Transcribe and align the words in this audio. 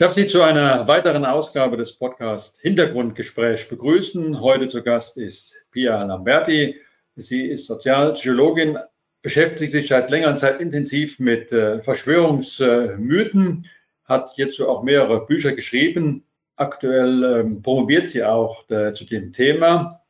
Ich 0.00 0.02
darf 0.06 0.14
Sie 0.14 0.26
zu 0.26 0.40
einer 0.40 0.88
weiteren 0.88 1.26
Ausgabe 1.26 1.76
des 1.76 1.92
Podcasts 1.92 2.58
Hintergrundgespräch 2.58 3.68
begrüßen. 3.68 4.40
Heute 4.40 4.68
zu 4.68 4.82
Gast 4.82 5.18
ist 5.18 5.68
Pia 5.72 6.02
Lamberti. 6.02 6.76
Sie 7.16 7.44
ist 7.44 7.66
Sozialpsychologin, 7.66 8.78
beschäftigt 9.20 9.72
sich 9.72 9.88
seit 9.88 10.08
längerer 10.08 10.36
Zeit 10.36 10.58
intensiv 10.58 11.18
mit 11.18 11.52
äh, 11.52 11.82
Verschwörungsmythen, 11.82 13.66
hat 14.06 14.30
hierzu 14.30 14.70
auch 14.70 14.82
mehrere 14.82 15.26
Bücher 15.26 15.52
geschrieben. 15.52 16.24
Aktuell 16.56 17.22
ähm, 17.22 17.60
promoviert 17.60 18.08
sie 18.08 18.24
auch 18.24 18.70
äh, 18.70 18.94
zu 18.94 19.04
dem 19.04 19.34
Thema. 19.34 20.00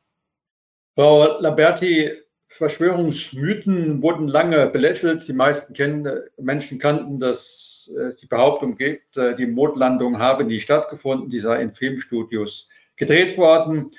Frau 0.95 1.37
Lamberti, 1.41 2.13
Verschwörungsmythen 2.51 4.01
wurden 4.01 4.27
lange 4.27 4.67
belächelt. 4.67 5.25
Die 5.25 5.33
meisten 5.33 5.73
kennen, 5.73 6.19
Menschen 6.37 6.79
kannten, 6.79 7.21
dass 7.21 7.89
es 7.97 8.17
die 8.17 8.25
Behauptung 8.25 8.75
gibt, 8.75 9.15
äh, 9.15 9.37
die 9.37 9.47
Mondlandung 9.47 10.19
habe 10.19 10.43
nie 10.43 10.59
stattgefunden, 10.59 11.29
die 11.29 11.39
sei 11.39 11.61
in 11.61 11.71
Filmstudios 11.71 12.67
gedreht 12.97 13.37
worden. 13.37 13.91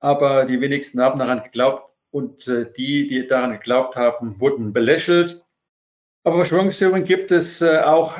Aber 0.00 0.44
die 0.44 0.60
wenigsten 0.60 1.00
haben 1.00 1.18
daran 1.18 1.42
geglaubt 1.42 1.90
und 2.10 2.46
äh, 2.46 2.70
die, 2.70 3.08
die 3.08 3.26
daran 3.26 3.52
geglaubt 3.52 3.96
haben, 3.96 4.38
wurden 4.38 4.74
belächelt. 4.74 5.46
Aber 6.24 6.36
Verschwörungstheorien 6.36 7.04
gibt 7.04 7.30
es 7.30 7.62
äh, 7.62 7.78
auch 7.78 8.18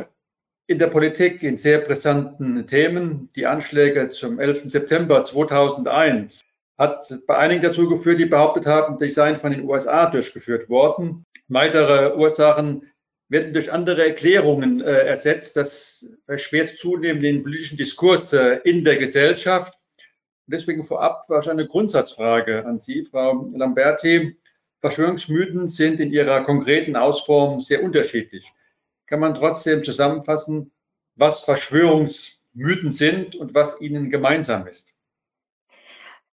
in 0.67 0.79
der 0.79 0.87
Politik 0.87 1.43
in 1.43 1.59
sehr 1.59 1.81
brisanten 1.81 2.67
Themen. 2.67 3.29
Die 3.37 3.47
Anschläge 3.47 4.09
zum 4.09 4.39
11. 4.41 4.71
September 4.71 5.25
2001 5.25 6.41
hat 6.79 7.13
bei 7.27 7.37
einigen 7.37 7.63
dazu 7.63 7.89
geführt, 7.89 8.21
die 8.21 8.27
behauptet 8.27 8.67
haben, 8.67 8.99
die 8.99 9.11
seien 9.11 9.37
von 9.37 9.51
den 9.51 9.69
USA 9.69 10.09
durchgeführt 10.09 10.69
worden. 10.69 11.27
Weitere 11.49 12.17
Ursachen 12.17 12.89
werden 13.29 13.53
durch 13.53 13.73
andere 13.73 14.07
Erklärungen 14.07 14.81
äh, 14.81 15.07
ersetzt. 15.07 15.57
Das 15.57 16.09
erschwert 16.27 16.71
zunehmend 16.71 17.25
den 17.25 17.43
politischen 17.43 17.77
Diskurs 17.77 18.33
äh, 18.33 18.61
in 18.65 18.85
der 18.85 18.97
Gesellschaft. 18.97 19.75
deswegen 20.47 20.85
vorab 20.85 21.25
wahrscheinlich 21.29 21.65
eine 21.65 21.69
Grundsatzfrage 21.69 22.65
an 22.65 22.79
Sie, 22.79 23.05
Frau 23.05 23.51
Lamberti. 23.53 24.39
Verschwörungsmythen 24.81 25.69
sind 25.69 25.99
in 25.99 26.13
ihrer 26.13 26.43
konkreten 26.45 26.95
Ausform 26.95 27.61
sehr 27.61 27.83
unterschiedlich. 27.83 28.53
Kann 29.07 29.21
man 29.21 29.35
trotzdem 29.35 29.83
zusammenfassen, 29.83 30.71
was 31.17 31.41
Verschwörungsmythen 31.41 32.93
sind 32.93 33.35
und 33.35 33.55
was 33.55 33.81
ihnen 33.81 34.11
gemeinsam 34.11 34.69
ist? 34.69 34.98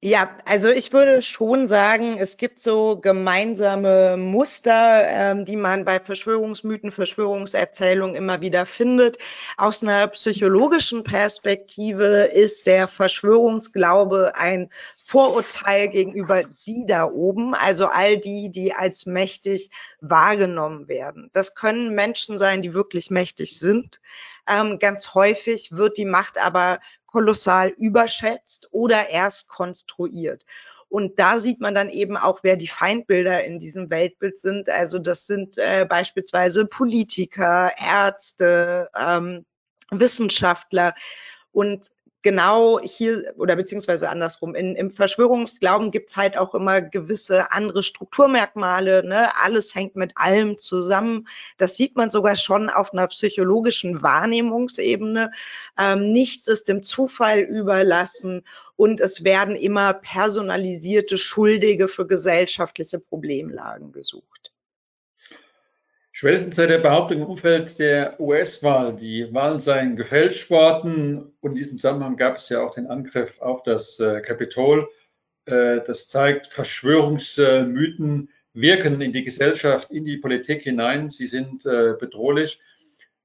Ja, 0.04 0.36
also 0.46 0.68
ich 0.68 0.92
würde 0.92 1.22
schon 1.22 1.68
sagen, 1.68 2.18
es 2.18 2.36
gibt 2.36 2.58
so 2.58 2.98
gemeinsame 2.98 4.16
Muster, 4.16 5.04
ähm, 5.06 5.44
die 5.44 5.54
man 5.54 5.84
bei 5.84 6.00
Verschwörungsmythen, 6.00 6.90
Verschwörungserzählungen 6.90 8.16
immer 8.16 8.40
wieder 8.40 8.66
findet. 8.66 9.18
Aus 9.56 9.84
einer 9.84 10.08
psychologischen 10.08 11.04
Perspektive 11.04 12.24
ist 12.24 12.66
der 12.66 12.88
Verschwörungsglaube 12.88 14.32
ein 14.34 14.70
Vorurteil 15.04 15.88
gegenüber 15.88 16.42
die 16.66 16.84
da 16.84 17.04
oben, 17.04 17.54
also 17.54 17.86
all 17.86 18.18
die, 18.18 18.50
die 18.50 18.74
als 18.74 19.06
mächtig 19.06 19.70
wahrgenommen 20.00 20.88
werden. 20.88 21.30
Das 21.32 21.54
können 21.54 21.94
Menschen 21.94 22.38
sein, 22.38 22.60
die 22.60 22.74
wirklich 22.74 23.10
mächtig 23.10 23.56
sind. 23.56 24.00
Ähm, 24.48 24.80
ganz 24.80 25.14
häufig 25.14 25.70
wird 25.70 25.96
die 25.96 26.04
Macht 26.04 26.38
aber 26.38 26.80
kolossal 27.12 27.68
überschätzt 27.68 28.68
oder 28.72 29.10
erst 29.10 29.48
konstruiert. 29.48 30.44
Und 30.88 31.18
da 31.18 31.38
sieht 31.38 31.60
man 31.60 31.74
dann 31.74 31.88
eben 31.88 32.16
auch, 32.16 32.40
wer 32.42 32.56
die 32.56 32.68
Feindbilder 32.68 33.44
in 33.44 33.58
diesem 33.58 33.88
Weltbild 33.90 34.38
sind. 34.38 34.68
Also 34.68 34.98
das 34.98 35.26
sind 35.26 35.56
äh, 35.56 35.86
beispielsweise 35.88 36.66
Politiker, 36.66 37.72
Ärzte, 37.78 38.90
ähm, 38.98 39.46
Wissenschaftler. 39.90 40.94
Und 41.50 41.92
genau 42.22 42.80
hier 42.80 43.34
oder 43.36 43.56
beziehungsweise 43.56 44.08
andersrum. 44.08 44.54
In, 44.54 44.76
Im 44.76 44.90
Verschwörungsglauben 44.90 45.90
gibt 45.90 46.10
es 46.10 46.16
halt 46.16 46.36
auch 46.36 46.54
immer 46.54 46.80
gewisse 46.80 47.52
andere 47.52 47.82
Strukturmerkmale. 47.82 49.06
Ne? 49.06 49.28
Alles 49.42 49.74
hängt 49.74 49.96
mit 49.96 50.12
allem 50.16 50.58
zusammen. 50.58 51.28
Das 51.58 51.76
sieht 51.76 51.96
man 51.96 52.10
sogar 52.10 52.36
schon 52.36 52.70
auf 52.70 52.92
einer 52.92 53.06
psychologischen 53.08 54.02
Wahrnehmungsebene. 54.02 55.30
Ähm, 55.78 56.12
nichts 56.12 56.48
ist 56.48 56.68
dem 56.68 56.82
Zufall 56.82 57.40
überlassen 57.40 58.42
und 58.76 59.00
es 59.00 59.22
werden 59.22 59.54
immer 59.54 59.92
personalisierte 59.92 61.18
Schuldige 61.18 61.88
für 61.88 62.06
gesellschaftliche 62.06 62.98
Problemlagen 62.98 63.92
gesucht. 63.92 64.41
Spätestens 66.22 66.54
seit 66.54 66.70
der 66.70 66.78
Behauptung 66.78 67.18
im 67.22 67.26
Umfeld 67.26 67.80
der 67.80 68.20
US-Wahl, 68.20 68.94
die 68.94 69.34
Wahlen 69.34 69.58
seien 69.58 69.96
gefälscht 69.96 70.50
worden. 70.50 71.32
Und 71.40 71.50
in 71.50 71.56
diesem 71.56 71.78
Zusammenhang 71.78 72.16
gab 72.16 72.36
es 72.36 72.48
ja 72.48 72.62
auch 72.62 72.72
den 72.72 72.86
Angriff 72.86 73.40
auf 73.40 73.64
das 73.64 73.98
äh, 73.98 74.20
Kapitol. 74.20 74.88
Äh, 75.46 75.80
das 75.84 76.06
zeigt, 76.06 76.46
Verschwörungsmythen 76.46 78.30
wirken 78.52 79.00
in 79.00 79.12
die 79.12 79.24
Gesellschaft, 79.24 79.90
in 79.90 80.04
die 80.04 80.16
Politik 80.16 80.62
hinein. 80.62 81.10
Sie 81.10 81.26
sind 81.26 81.66
äh, 81.66 81.94
bedrohlich. 81.98 82.60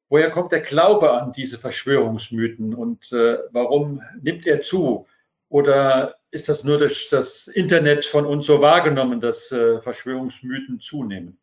Woher 0.09 0.31
kommt 0.31 0.51
der 0.51 0.61
Glaube 0.61 1.11
an 1.11 1.33
diese 1.33 1.59
Verschwörungsmythen 1.59 2.73
und 2.73 3.11
warum 3.11 4.01
nimmt 4.19 4.47
er 4.47 4.61
zu? 4.61 5.05
Oder 5.49 6.15
ist 6.31 6.49
das 6.49 6.63
nur 6.63 6.79
durch 6.79 7.09
das 7.11 7.47
Internet 7.47 8.05
von 8.05 8.25
uns 8.25 8.47
so 8.47 8.59
wahrgenommen, 8.59 9.21
dass 9.21 9.49
Verschwörungsmythen 9.49 10.79
zunehmen? 10.79 11.37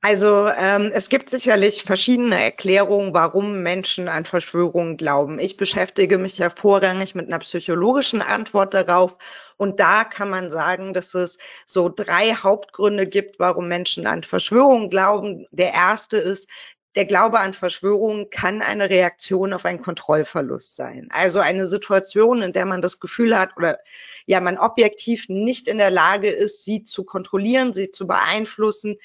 Also 0.00 0.48
ähm, 0.48 0.92
es 0.94 1.08
gibt 1.08 1.28
sicherlich 1.28 1.82
verschiedene 1.82 2.40
Erklärungen, 2.40 3.14
warum 3.14 3.64
Menschen 3.64 4.06
an 4.06 4.24
Verschwörungen 4.24 4.96
glauben. 4.96 5.40
Ich 5.40 5.56
beschäftige 5.56 6.18
mich 6.18 6.38
ja 6.38 6.50
vorrangig 6.50 7.16
mit 7.16 7.26
einer 7.26 7.40
psychologischen 7.40 8.22
Antwort 8.22 8.74
darauf. 8.74 9.18
Und 9.56 9.80
da 9.80 10.04
kann 10.04 10.30
man 10.30 10.50
sagen, 10.50 10.92
dass 10.92 11.14
es 11.14 11.38
so 11.66 11.88
drei 11.88 12.32
Hauptgründe 12.34 13.08
gibt, 13.08 13.40
warum 13.40 13.66
Menschen 13.66 14.06
an 14.06 14.22
Verschwörungen 14.22 14.88
glauben. 14.88 15.46
Der 15.50 15.72
erste 15.72 16.16
ist, 16.18 16.48
der 16.94 17.04
Glaube 17.04 17.40
an 17.40 17.52
Verschwörungen 17.52 18.30
kann 18.30 18.62
eine 18.62 18.90
Reaktion 18.90 19.52
auf 19.52 19.64
einen 19.64 19.82
Kontrollverlust 19.82 20.76
sein. 20.76 21.08
Also 21.10 21.40
eine 21.40 21.66
Situation, 21.66 22.42
in 22.42 22.52
der 22.52 22.66
man 22.66 22.82
das 22.82 23.00
Gefühl 23.00 23.36
hat 23.36 23.56
oder 23.56 23.78
ja, 24.26 24.40
man 24.40 24.58
objektiv 24.58 25.28
nicht 25.28 25.68
in 25.68 25.78
der 25.78 25.90
Lage 25.90 26.30
ist, 26.30 26.64
sie 26.64 26.82
zu 26.82 27.04
kontrollieren, 27.04 27.72
sie 27.72 27.90
zu 27.90 28.06
beeinflussen, 28.06 28.96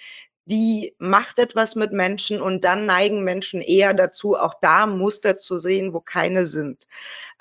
die 0.45 0.95
macht 0.97 1.39
etwas 1.39 1.75
mit 1.75 1.91
Menschen 1.93 2.41
und 2.41 2.63
dann 2.63 2.85
neigen 2.85 3.23
Menschen 3.23 3.61
eher 3.61 3.93
dazu, 3.93 4.35
auch 4.35 4.55
da 4.61 4.85
Muster 4.85 5.37
zu 5.37 5.57
sehen, 5.57 5.93
wo 5.93 6.01
keine 6.01 6.45
sind. 6.45 6.87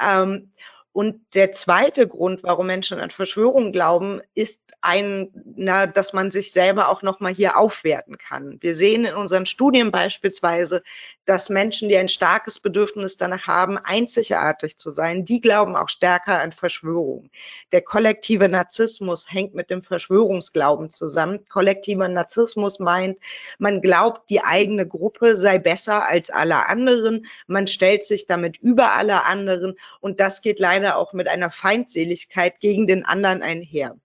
Ähm, 0.01 0.53
und 0.93 1.21
der 1.35 1.53
zweite 1.53 2.07
Grund, 2.07 2.43
warum 2.43 2.67
Menschen 2.67 3.01
an 3.01 3.11
Verschwörungen 3.11 3.73
glauben, 3.73 4.21
ist 4.35 4.61
ein, 4.83 5.31
na, 5.57 5.87
dass 5.87 6.13
man 6.13 6.31
sich 6.31 6.53
selber 6.53 6.91
auch 6.91 7.01
nochmal 7.01 7.33
hier 7.33 7.57
aufwerten 7.57 8.19
kann. 8.19 8.59
Wir 8.61 8.75
sehen 8.75 9.07
in 9.07 9.15
unseren 9.15 9.47
Studien 9.47 9.91
beispielsweise, 9.91 10.83
dass 11.25 11.49
Menschen, 11.49 11.89
die 11.89 11.97
ein 11.97 12.09
starkes 12.09 12.59
Bedürfnis 12.59 13.17
danach 13.17 13.47
haben, 13.47 13.79
einzigartig 13.79 14.77
zu 14.77 14.91
sein, 14.91 15.25
die 15.25 15.41
glauben 15.41 15.77
auch 15.77 15.89
stärker 15.89 16.41
an 16.41 16.53
Verschwörungen. 16.53 17.31
Der 17.71 17.81
kollektive 17.81 18.49
Narzissmus 18.51 19.33
hängt 19.33 19.55
mit 19.55 19.71
dem 19.71 19.81
Verschwörungsglauben 19.81 20.91
zusammen. 20.91 21.49
Kollektiver 21.49 22.09
Narzissmus 22.09 22.81
meint, 22.81 23.19
man 23.59 23.81
glaubt, 23.81 24.29
die 24.29 24.43
eigene 24.43 24.87
Gruppe 24.87 25.37
sei 25.37 25.59
besser 25.59 26.07
als 26.07 26.29
alle 26.29 26.67
anderen. 26.67 27.27
Man 27.47 27.67
stellt 27.67 28.05
sich 28.05 28.27
damit 28.27 28.59
über 28.59 28.93
alle 28.93 29.25
anderen 29.25 29.79
und 30.01 30.21
das 30.21 30.43
geht 30.43 30.59
leider 30.59 30.82
leider 30.83 30.97
auch 30.97 31.13
mit 31.13 31.29
einer 31.29 31.51
Feindseligkeit 31.51 32.61
gegen 32.61 32.87
den 32.87 33.05
anderen 33.05 33.43
einher. 33.43 33.97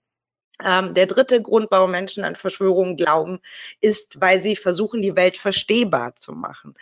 Ähm, 0.63 0.95
der 0.95 1.06
dritte 1.06 1.39
Grund, 1.39 1.68
warum 1.69 1.91
Menschen 1.91 2.24
an 2.24 2.35
Verschwörungen 2.35 2.97
glauben, 2.97 3.39
ist, 3.79 4.19
weil 4.19 4.39
sie 4.39 4.56
versuchen, 4.56 5.03
die 5.03 5.15
Welt 5.15 5.38
verstehbar 5.38 6.15
zu 6.15 6.31
machen. 6.31 6.74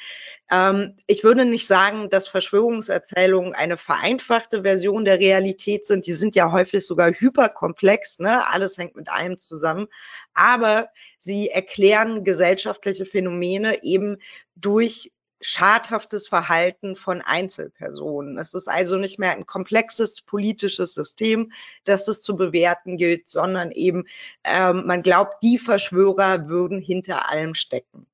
Ähm, 0.50 0.95
ich 1.07 1.25
würde 1.25 1.44
nicht 1.44 1.68
sagen, 1.68 2.09
dass 2.09 2.30
Verschwörungserzählungen 2.30 3.53
eine 3.53 3.75
vereinfachte 3.75 4.62
Version 4.62 5.03
der 5.03 5.19
Realität 5.19 5.83
sind. 5.83 6.07
Die 6.07 6.13
sind 6.13 6.36
ja 6.36 6.53
häufig 6.53 6.88
sogar 6.88 7.12
hyperkomplex. 7.12 8.19
Ne? 8.19 8.48
Alles 8.48 8.77
hängt 8.77 8.95
mit 8.95 9.09
allem 9.09 9.38
zusammen. 9.38 9.88
Aber 10.33 10.88
sie 11.18 11.50
erklären 11.50 12.24
gesellschaftliche 12.24 13.06
Phänomene 13.06 13.83
eben 13.83 14.19
durch 14.56 15.12
schadhaftes 15.42 16.28
Verhalten 16.28 16.96
von 16.96 17.22
Einzelpersonen. 17.22 18.38
Es 18.38 18.54
ist 18.54 18.68
also 18.68 18.98
nicht 18.98 19.20
mehr 19.20 19.32
ein 19.32 19.46
komplexes 19.46 20.22
politisches 20.22 20.94
System, 20.94 21.52
das 21.84 22.08
es 22.08 22.22
zu 22.22 22.36
bewerten 22.36 22.98
gilt, 22.98 23.28
sondern 23.28 23.72
eben 23.72 24.06
ähm, 24.44 24.86
man 24.86 25.02
glaubt, 25.02 25.44
die 25.44 25.58
Verschwörer 25.58 26.48
würden 26.48 26.80
hinter 26.80 27.30
allem 27.30 27.54
stecken. 27.54 28.08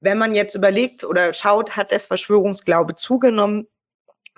Wenn 0.00 0.18
man 0.18 0.34
jetzt 0.34 0.54
überlegt 0.54 1.04
oder 1.04 1.32
schaut, 1.32 1.76
hat 1.76 1.90
der 1.90 2.00
Verschwörungsglaube 2.00 2.94
zugenommen, 2.94 3.66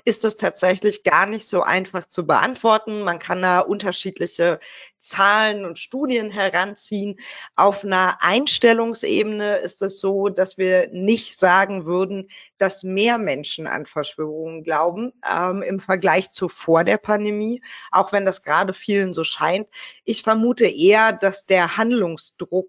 ist 0.05 0.25
es 0.25 0.37
tatsächlich 0.37 1.02
gar 1.02 1.26
nicht 1.26 1.47
so 1.47 1.62
einfach 1.62 2.06
zu 2.06 2.26
beantworten. 2.26 3.02
Man 3.02 3.19
kann 3.19 3.43
da 3.43 3.61
unterschiedliche 3.61 4.61
Zahlen 4.97 5.64
und 5.64 5.79
Studien 5.79 6.31
heranziehen. 6.31 7.19
Auf 7.56 7.85
einer 7.85 8.19
Einstellungsebene 8.20 9.56
ist 9.58 9.82
es 9.82 10.00
so, 10.00 10.29
dass 10.29 10.58
wir 10.58 10.88
nicht 10.88 11.38
sagen 11.38 11.85
würden, 11.85 12.31
dass 12.58 12.82
mehr 12.82 13.19
Menschen 13.19 13.67
an 13.67 13.87
Verschwörungen 13.87 14.62
glauben 14.62 15.12
ähm, 15.31 15.62
im 15.62 15.81
Vergleich 15.81 16.31
zu 16.31 16.49
vor 16.49 16.85
der 16.85 16.99
Pandemie, 16.99 17.62
auch 17.91 18.12
wenn 18.12 18.25
das 18.25 18.43
gerade 18.43 18.75
vielen 18.75 19.12
so 19.12 19.25
scheint. 19.25 19.69
Ich 20.05 20.23
vermute 20.23 20.67
eher, 20.67 21.12
dass 21.12 21.47
der 21.47 21.76
Handlungsdruck 21.76 22.69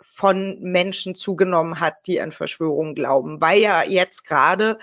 von 0.00 0.60
Menschen 0.60 1.14
zugenommen 1.14 1.80
hat, 1.80 2.06
die 2.06 2.20
an 2.20 2.32
Verschwörungen 2.32 2.94
glauben, 2.94 3.40
weil 3.40 3.60
ja 3.60 3.82
jetzt 3.82 4.24
gerade 4.24 4.78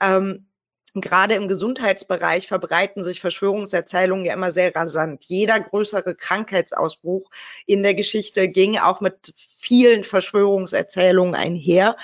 ähm, 0.00 0.48
gerade 0.94 1.34
im 1.34 1.48
Gesundheitsbereich 1.48 2.46
verbreiten 2.46 3.02
sich 3.02 3.20
Verschwörungserzählungen 3.20 4.26
ja 4.26 4.34
immer 4.34 4.52
sehr 4.52 4.74
rasant. 4.74 5.24
Jeder 5.24 5.58
größere 5.60 6.14
Krankheitsausbruch 6.14 7.30
in 7.66 7.82
der 7.82 7.94
Geschichte 7.94 8.48
ging 8.48 8.78
auch 8.78 9.00
mit 9.00 9.34
vielen 9.36 10.04
Verschwörungserzählungen 10.04 11.34
einher. 11.34 11.96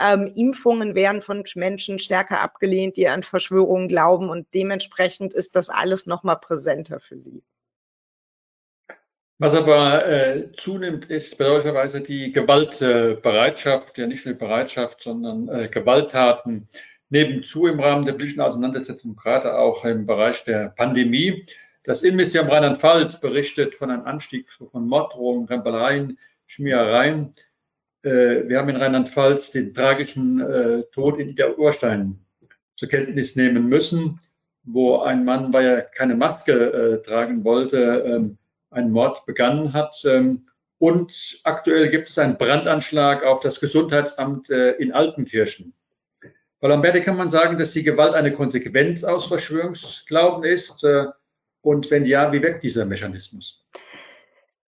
Ähm, 0.00 0.26
Impfungen 0.34 0.94
werden 0.94 1.22
von 1.22 1.44
Menschen 1.54 1.98
stärker 1.98 2.40
abgelehnt, 2.40 2.96
die 2.96 3.08
an 3.08 3.22
Verschwörungen 3.22 3.88
glauben 3.88 4.28
und 4.28 4.46
dementsprechend 4.52 5.32
ist 5.34 5.56
das 5.56 5.70
alles 5.70 6.06
noch 6.06 6.24
mal 6.24 6.36
präsenter 6.36 7.00
für 7.00 7.18
sie. 7.18 7.42
Was 9.38 9.54
aber 9.54 10.06
äh, 10.06 10.52
zunimmt, 10.52 11.10
ist 11.10 11.36
bedauerlicherweise 11.38 12.00
die 12.00 12.32
Gewaltbereitschaft, 12.32 13.98
äh, 13.98 14.02
ja 14.02 14.06
nicht 14.06 14.24
nur 14.24 14.34
Bereitschaft, 14.36 15.02
sondern 15.02 15.48
äh, 15.48 15.68
Gewalttaten 15.68 16.68
nebenzu 17.14 17.68
im 17.68 17.78
Rahmen 17.78 18.04
der 18.04 18.14
politischen 18.14 18.40
Auseinandersetzung, 18.40 19.14
gerade 19.14 19.56
auch 19.56 19.84
im 19.84 20.04
Bereich 20.04 20.44
der 20.44 20.70
Pandemie. 20.70 21.46
Das 21.84 22.02
Innenministerium 22.02 22.50
Rheinland-Pfalz 22.50 23.20
berichtet 23.20 23.76
von 23.76 23.90
einem 23.90 24.04
Anstieg 24.04 24.50
von 24.50 24.88
Morddrohungen, 24.88 25.46
Rempeleien, 25.46 26.18
Schmierereien. 26.46 27.32
Äh, 28.02 28.48
wir 28.48 28.58
haben 28.58 28.68
in 28.68 28.76
Rheinland-Pfalz 28.76 29.52
den 29.52 29.72
tragischen 29.72 30.40
äh, 30.40 30.82
Tod 30.90 31.20
in 31.20 31.36
der 31.36 31.56
Urstein 31.56 32.18
zur 32.76 32.88
Kenntnis 32.88 33.36
nehmen 33.36 33.68
müssen, 33.68 34.18
wo 34.64 34.98
ein 34.98 35.24
Mann, 35.24 35.52
weil 35.52 35.66
er 35.66 35.82
keine 35.82 36.16
Maske 36.16 36.52
äh, 36.52 37.02
tragen 37.02 37.44
wollte, 37.44 38.02
ähm, 38.06 38.38
einen 38.70 38.90
Mord 38.90 39.24
begangen 39.24 39.72
hat. 39.72 40.02
Ähm, 40.04 40.48
und 40.78 41.38
aktuell 41.44 41.90
gibt 41.90 42.10
es 42.10 42.18
einen 42.18 42.38
Brandanschlag 42.38 43.22
auf 43.22 43.38
das 43.38 43.60
Gesundheitsamt 43.60 44.50
in 44.50 44.92
Altenkirchen. 44.92 45.72
Bei 46.64 46.70
Lamberti 46.70 47.02
kann 47.02 47.18
man 47.18 47.28
sagen, 47.28 47.58
dass 47.58 47.72
die 47.72 47.82
Gewalt 47.82 48.14
eine 48.14 48.32
Konsequenz 48.32 49.04
aus 49.04 49.26
Verschwörungsglauben 49.26 50.44
ist. 50.44 50.82
Äh, 50.82 51.08
und 51.60 51.90
wenn 51.90 52.06
ja, 52.06 52.32
wie 52.32 52.40
wirkt 52.40 52.62
dieser 52.62 52.86
Mechanismus? 52.86 53.62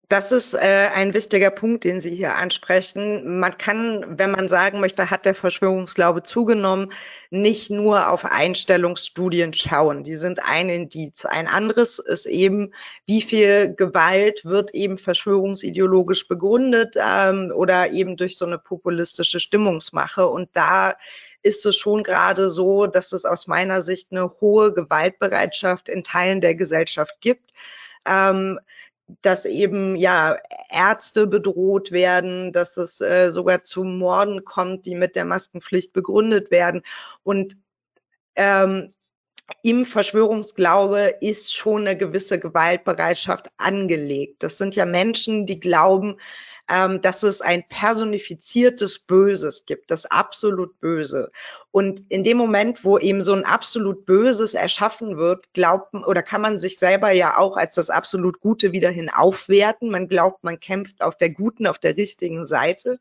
Das 0.08 0.32
ist 0.32 0.54
äh, 0.54 0.88
ein 0.92 1.14
wichtiger 1.14 1.50
Punkt, 1.50 1.84
den 1.84 2.00
Sie 2.00 2.12
hier 2.12 2.34
ansprechen. 2.34 3.38
Man 3.38 3.56
kann, 3.56 4.18
wenn 4.18 4.32
man 4.32 4.48
sagen 4.48 4.80
möchte, 4.80 5.10
hat 5.10 5.26
der 5.26 5.36
Verschwörungsglaube 5.36 6.24
zugenommen, 6.24 6.92
nicht 7.30 7.70
nur 7.70 8.10
auf 8.10 8.24
Einstellungsstudien 8.24 9.52
schauen. 9.52 10.02
Die 10.02 10.16
sind 10.16 10.40
ein 10.44 10.68
Indiz. 10.68 11.24
Ein 11.24 11.46
anderes 11.46 12.00
ist 12.00 12.26
eben, 12.26 12.72
wie 13.04 13.22
viel 13.22 13.72
Gewalt 13.76 14.44
wird 14.44 14.74
eben 14.74 14.98
verschwörungsideologisch 14.98 16.26
begründet 16.26 16.96
ähm, 17.00 17.52
oder 17.54 17.92
eben 17.92 18.16
durch 18.16 18.38
so 18.38 18.44
eine 18.44 18.58
populistische 18.58 19.38
Stimmungsmache. 19.38 20.26
Und 20.26 20.48
da 20.52 20.96
ist 21.46 21.64
es 21.64 21.76
schon 21.76 22.02
gerade 22.02 22.50
so, 22.50 22.86
dass 22.86 23.12
es 23.12 23.24
aus 23.24 23.46
meiner 23.46 23.80
Sicht 23.82 24.08
eine 24.10 24.30
hohe 24.40 24.72
Gewaltbereitschaft 24.74 25.88
in 25.88 26.02
Teilen 26.02 26.40
der 26.40 26.54
Gesellschaft 26.54 27.20
gibt. 27.20 27.52
Ähm, 28.04 28.58
dass 29.22 29.44
eben 29.44 29.94
ja 29.94 30.36
Ärzte 30.68 31.28
bedroht 31.28 31.92
werden, 31.92 32.52
dass 32.52 32.76
es 32.76 33.00
äh, 33.00 33.30
sogar 33.30 33.62
zu 33.62 33.84
Morden 33.84 34.44
kommt, 34.44 34.84
die 34.84 34.96
mit 34.96 35.14
der 35.14 35.24
Maskenpflicht 35.24 35.92
begründet 35.92 36.50
werden. 36.50 36.82
Und 37.22 37.56
ähm, 38.34 38.94
im 39.62 39.84
Verschwörungsglaube 39.84 41.14
ist 41.20 41.54
schon 41.54 41.82
eine 41.82 41.96
gewisse 41.96 42.40
Gewaltbereitschaft 42.40 43.50
angelegt. 43.58 44.42
Das 44.42 44.58
sind 44.58 44.74
ja 44.74 44.86
Menschen, 44.86 45.46
die 45.46 45.60
glauben, 45.60 46.18
ähm, 46.68 47.00
dass 47.00 47.22
es 47.22 47.40
ein 47.40 47.64
personifiziertes 47.68 48.98
Böses 48.98 49.66
gibt, 49.66 49.90
das 49.90 50.06
absolut 50.06 50.80
Böse. 50.80 51.30
Und 51.70 52.04
in 52.08 52.24
dem 52.24 52.36
Moment, 52.36 52.84
wo 52.84 52.98
eben 52.98 53.20
so 53.20 53.32
ein 53.32 53.44
absolut 53.44 54.04
Böses 54.06 54.54
erschaffen 54.54 55.16
wird, 55.16 55.52
glaubt 55.52 55.94
oder 55.94 56.22
kann 56.22 56.40
man 56.40 56.58
sich 56.58 56.78
selber 56.78 57.12
ja 57.12 57.38
auch 57.38 57.56
als 57.56 57.74
das 57.74 57.90
absolut 57.90 58.40
Gute 58.40 58.72
wiederhin 58.72 59.10
aufwerten. 59.10 59.90
Man 59.90 60.08
glaubt, 60.08 60.42
man 60.42 60.58
kämpft 60.58 61.02
auf 61.02 61.16
der 61.16 61.30
guten, 61.30 61.66
auf 61.66 61.78
der 61.78 61.96
richtigen 61.96 62.44
Seite. 62.44 62.98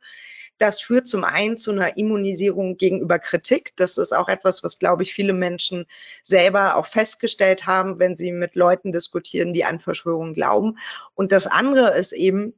Das 0.57 0.79
führt 0.79 1.07
zum 1.07 1.23
einen 1.25 1.57
zu 1.57 1.71
einer 1.71 1.97
Immunisierung 1.97 2.77
gegenüber 2.77 3.19
Kritik. 3.19 3.73
Das 3.75 3.97
ist 3.97 4.15
auch 4.15 4.29
etwas, 4.29 4.63
was, 4.63 4.79
glaube 4.79 5.03
ich, 5.03 5.13
viele 5.13 5.33
Menschen 5.33 5.85
selber 6.23 6.77
auch 6.77 6.85
festgestellt 6.85 7.65
haben, 7.65 8.00
wenn 8.00 8.15
sie 8.15 8.31
mit 8.31 8.56
Leuten 8.56 8.94
diskutieren, 8.94 9.51
die 9.51 9.65
an 9.65 9.79
Verschwörungen 9.79 10.33
glauben. 10.33 10.77
Und 11.13 11.33
das 11.33 11.47
andere 11.47 11.97
ist 11.97 12.13
eben, 12.13 12.53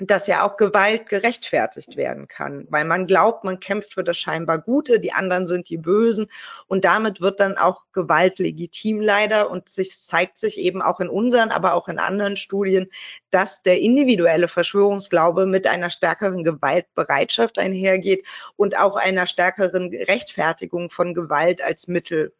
dass 0.00 0.28
ja 0.28 0.46
auch 0.46 0.56
Gewalt 0.56 1.08
gerechtfertigt 1.08 1.96
werden 1.96 2.28
kann, 2.28 2.66
weil 2.70 2.84
man 2.84 3.06
glaubt, 3.06 3.42
man 3.42 3.58
kämpft 3.58 3.94
für 3.94 4.04
das 4.04 4.16
scheinbar 4.16 4.58
Gute, 4.58 5.00
die 5.00 5.12
anderen 5.12 5.46
sind 5.46 5.68
die 5.68 5.76
Bösen. 5.76 6.28
Und 6.68 6.84
damit 6.84 7.20
wird 7.20 7.40
dann 7.40 7.58
auch 7.58 7.82
Gewalt 7.92 8.38
legitim 8.38 9.00
leider. 9.00 9.50
Und 9.50 9.68
sich 9.68 9.98
zeigt 9.98 10.38
sich 10.38 10.58
eben 10.58 10.82
auch 10.82 11.00
in 11.00 11.08
unseren, 11.08 11.50
aber 11.50 11.74
auch 11.74 11.88
in 11.88 11.98
anderen 11.98 12.36
Studien, 12.36 12.88
dass 13.30 13.62
der 13.62 13.80
individuelle 13.80 14.46
Verschwörungsglaube 14.46 15.46
mit 15.46 15.66
einer 15.66 15.90
stärkeren 15.90 16.44
Gewaltbereitschaft 16.44 17.58
einhergeht 17.58 18.24
und 18.56 18.78
auch 18.78 18.94
einer 18.94 19.26
stärkeren 19.26 19.88
Rechtfertigung 19.92 20.90
von 20.90 21.12
Gewalt 21.12 21.60
als 21.60 21.88
Mittel. 21.88 22.32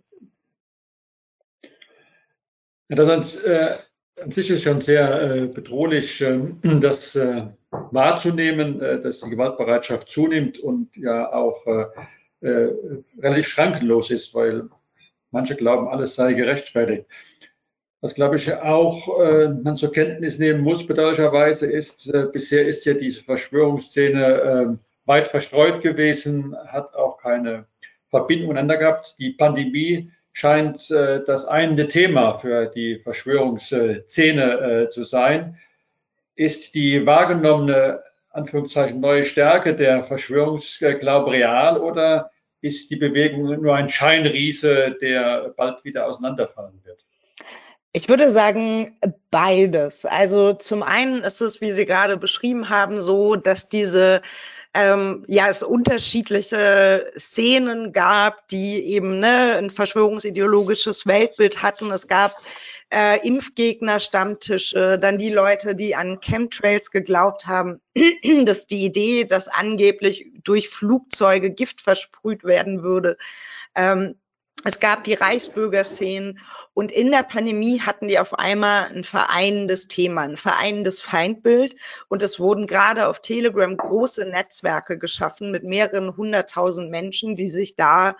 Ja, 2.88 2.96
das 2.96 3.34
ist, 3.34 3.44
äh 3.44 3.76
an 4.22 4.30
sich 4.30 4.50
ist 4.50 4.62
schon 4.62 4.80
sehr 4.80 5.22
äh, 5.22 5.46
bedrohlich, 5.46 6.20
äh, 6.20 6.40
das 6.80 7.14
äh, 7.14 7.46
wahrzunehmen, 7.70 8.80
äh, 8.80 9.00
dass 9.00 9.20
die 9.20 9.30
Gewaltbereitschaft 9.30 10.08
zunimmt 10.08 10.58
und 10.58 10.96
ja 10.96 11.32
auch 11.32 11.66
äh, 11.66 12.46
äh, 12.46 12.74
relativ 13.18 13.48
schrankenlos 13.48 14.10
ist, 14.10 14.34
weil 14.34 14.68
manche 15.30 15.56
glauben, 15.56 15.88
alles 15.88 16.14
sei 16.14 16.32
gerechtfertigt. 16.32 17.06
Was, 18.00 18.14
glaube 18.14 18.36
ich, 18.36 18.54
auch 18.54 19.08
man 19.18 19.76
zur 19.76 19.90
Kenntnis 19.90 20.38
nehmen 20.38 20.60
muss, 20.60 20.86
bedauerlicherweise 20.86 21.66
ist, 21.66 22.08
bisher 22.32 22.64
ist 22.64 22.84
ja 22.84 22.94
diese 22.94 23.24
Verschwörungsszene 23.24 24.78
weit 25.04 25.26
verstreut 25.26 25.82
gewesen, 25.82 26.56
hat 26.68 26.94
auch 26.94 27.18
keine 27.18 27.66
Verbindung 28.08 28.50
miteinander 28.50 28.76
gehabt. 28.76 29.16
Die 29.18 29.30
Pandemie 29.30 30.12
scheint 30.32 30.90
äh, 30.90 31.22
das 31.24 31.46
eine 31.46 31.88
Thema 31.88 32.34
für 32.34 32.66
die 32.66 32.98
Verschwörungsszene 32.98 34.84
äh, 34.84 34.88
zu 34.88 35.04
sein. 35.04 35.58
Ist 36.34 36.74
die 36.74 37.04
wahrgenommene 37.04 38.02
Anführungszeichen 38.30 39.00
neue 39.00 39.24
Stärke 39.24 39.74
der 39.74 40.04
Verschwörungsglaube 40.04 41.32
real 41.32 41.78
oder 41.78 42.30
ist 42.60 42.90
die 42.90 42.96
Bewegung 42.96 43.60
nur 43.62 43.74
ein 43.74 43.88
Scheinriese, 43.88 44.96
der 45.00 45.54
bald 45.56 45.84
wieder 45.84 46.06
auseinanderfallen 46.06 46.80
wird? 46.84 47.04
Ich 47.92 48.08
würde 48.08 48.30
sagen, 48.30 48.98
beides. 49.30 50.04
Also 50.04 50.52
zum 50.52 50.82
einen 50.82 51.22
ist 51.22 51.40
es, 51.40 51.60
wie 51.60 51.72
Sie 51.72 51.86
gerade 51.86 52.16
beschrieben 52.16 52.68
haben, 52.68 53.00
so, 53.00 53.34
dass 53.34 53.68
diese 53.68 54.22
ähm, 54.78 55.24
ja 55.26 55.48
es 55.48 55.62
unterschiedliche 55.64 57.10
Szenen 57.18 57.92
gab, 57.92 58.46
die 58.48 58.84
eben 58.84 59.18
ne, 59.18 59.56
ein 59.58 59.70
verschwörungsideologisches 59.70 61.04
Weltbild 61.06 61.62
hatten. 61.62 61.90
Es 61.90 62.06
gab 62.06 62.32
äh, 62.90 63.18
Impfgegner-Stammtische, 63.26 64.98
dann 64.98 65.18
die 65.18 65.30
Leute, 65.30 65.74
die 65.74 65.96
an 65.96 66.20
Chemtrails 66.20 66.92
geglaubt 66.92 67.46
haben, 67.46 67.80
dass 68.44 68.66
die 68.66 68.84
Idee, 68.84 69.24
dass 69.24 69.48
angeblich 69.48 70.30
durch 70.44 70.68
Flugzeuge 70.68 71.50
Gift 71.50 71.80
versprüht 71.80 72.44
werden 72.44 72.82
würde, 72.84 73.18
ähm, 73.74 74.14
es 74.64 74.80
gab 74.80 75.04
die 75.04 75.14
Reichsbürgerszenen 75.14 76.40
und 76.74 76.90
in 76.90 77.10
der 77.10 77.22
Pandemie 77.22 77.80
hatten 77.80 78.08
die 78.08 78.18
auf 78.18 78.38
einmal 78.38 78.86
ein 78.86 79.04
vereinendes 79.04 79.88
Thema, 79.88 80.22
ein 80.22 80.36
vereinendes 80.36 81.00
Feindbild. 81.00 81.76
Und 82.08 82.22
es 82.22 82.40
wurden 82.40 82.66
gerade 82.66 83.06
auf 83.06 83.20
Telegram 83.20 83.76
große 83.76 84.26
Netzwerke 84.26 84.98
geschaffen 84.98 85.50
mit 85.50 85.64
mehreren 85.64 86.16
hunderttausend 86.16 86.90
Menschen, 86.90 87.36
die 87.36 87.48
sich 87.48 87.76
da 87.76 88.16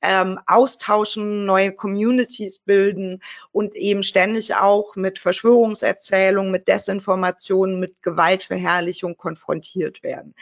ähm, 0.00 0.40
austauschen, 0.46 1.44
neue 1.44 1.72
Communities 1.72 2.58
bilden 2.58 3.22
und 3.52 3.74
eben 3.76 4.02
ständig 4.02 4.54
auch 4.54 4.96
mit 4.96 5.18
Verschwörungserzählungen, 5.18 6.50
mit 6.50 6.68
Desinformationen, 6.68 7.78
mit 7.78 8.02
Gewaltverherrlichung 8.02 9.16
konfrontiert 9.16 10.02
werden 10.02 10.34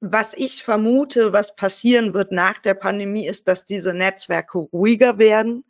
was 0.00 0.34
ich 0.34 0.62
vermute, 0.62 1.32
was 1.32 1.56
passieren 1.56 2.14
wird 2.14 2.32
nach 2.32 2.58
der 2.58 2.74
Pandemie, 2.74 3.26
ist, 3.26 3.48
dass 3.48 3.64
diese 3.64 3.94
Netzwerke 3.94 4.58
ruhiger 4.58 5.18
werden 5.18 5.64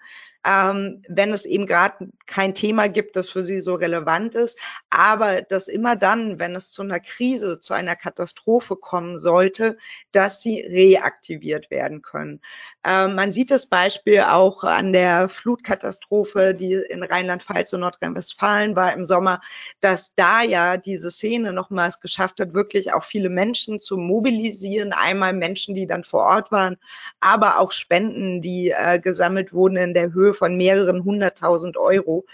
ähm, 0.47 1.02
wenn 1.09 1.33
es 1.33 1.45
eben 1.45 1.66
gerade 1.66 2.09
kein 2.26 2.54
Thema 2.54 2.88
gibt, 2.88 3.16
das 3.16 3.28
für 3.28 3.42
sie 3.42 3.61
so 3.61 3.75
relevant 3.75 4.37
ist. 4.37 4.59
Aber 4.90 5.42
dass 5.42 5.66
immer 5.66 5.97
dann, 5.97 6.38
wenn 6.38 6.54
es 6.54 6.71
zu 6.71 6.83
einer 6.83 7.00
Krise, 7.00 7.59
zu 7.59 7.75
einer 7.75 7.97
Katastrophe 7.97 8.76
kommen 8.76 9.18
sollte, 9.18 9.76
dass 10.12 10.42
sie 10.42 10.61
reaktiviert 10.61 11.71
werden 11.71 12.00
können. 12.00 12.40
Ähm, 12.88 13.16
man 13.16 13.32
sieht 13.32 13.50
das 13.50 13.66
Beispiel 13.66 14.20
auch 14.20 14.62
an 14.62 14.92
der 14.92 15.28
Flutkatastrophe, 15.28 16.54
die 16.54 16.74
in 16.74 17.02
Rheinland-Pfalz 17.02 17.72
und 17.72 17.80
Nordrhein-Westfalen 17.80 18.76
war 18.76 18.92
im 18.92 19.04
Sommer, 19.04 19.40
dass 19.80 20.14
da 20.14 20.42
ja 20.42 20.76
diese 20.76 21.10
Szene 21.10 21.52
nochmals 21.52 22.00
geschafft 22.00 22.38
hat, 22.38 22.54
wirklich 22.54 22.92
auch 22.92 23.02
viele 23.02 23.28
Menschen 23.28 23.80
zu 23.80 23.96
mobilisieren. 23.96 24.92
Einmal 24.92 25.32
Menschen, 25.32 25.74
die 25.74 25.88
dann 25.88 26.04
vor 26.04 26.22
Ort 26.22 26.52
waren, 26.52 26.76
aber 27.18 27.58
auch 27.58 27.72
Spenden, 27.72 28.40
die 28.40 28.70
äh, 28.70 29.00
gesammelt 29.00 29.52
wurden 29.52 29.78
in 29.78 29.92
der 29.92 30.12
Höhe 30.12 30.32
von 30.32 30.56
mehreren 30.56 31.02
hunderttausend 31.02 31.76
Euro. 31.76 32.24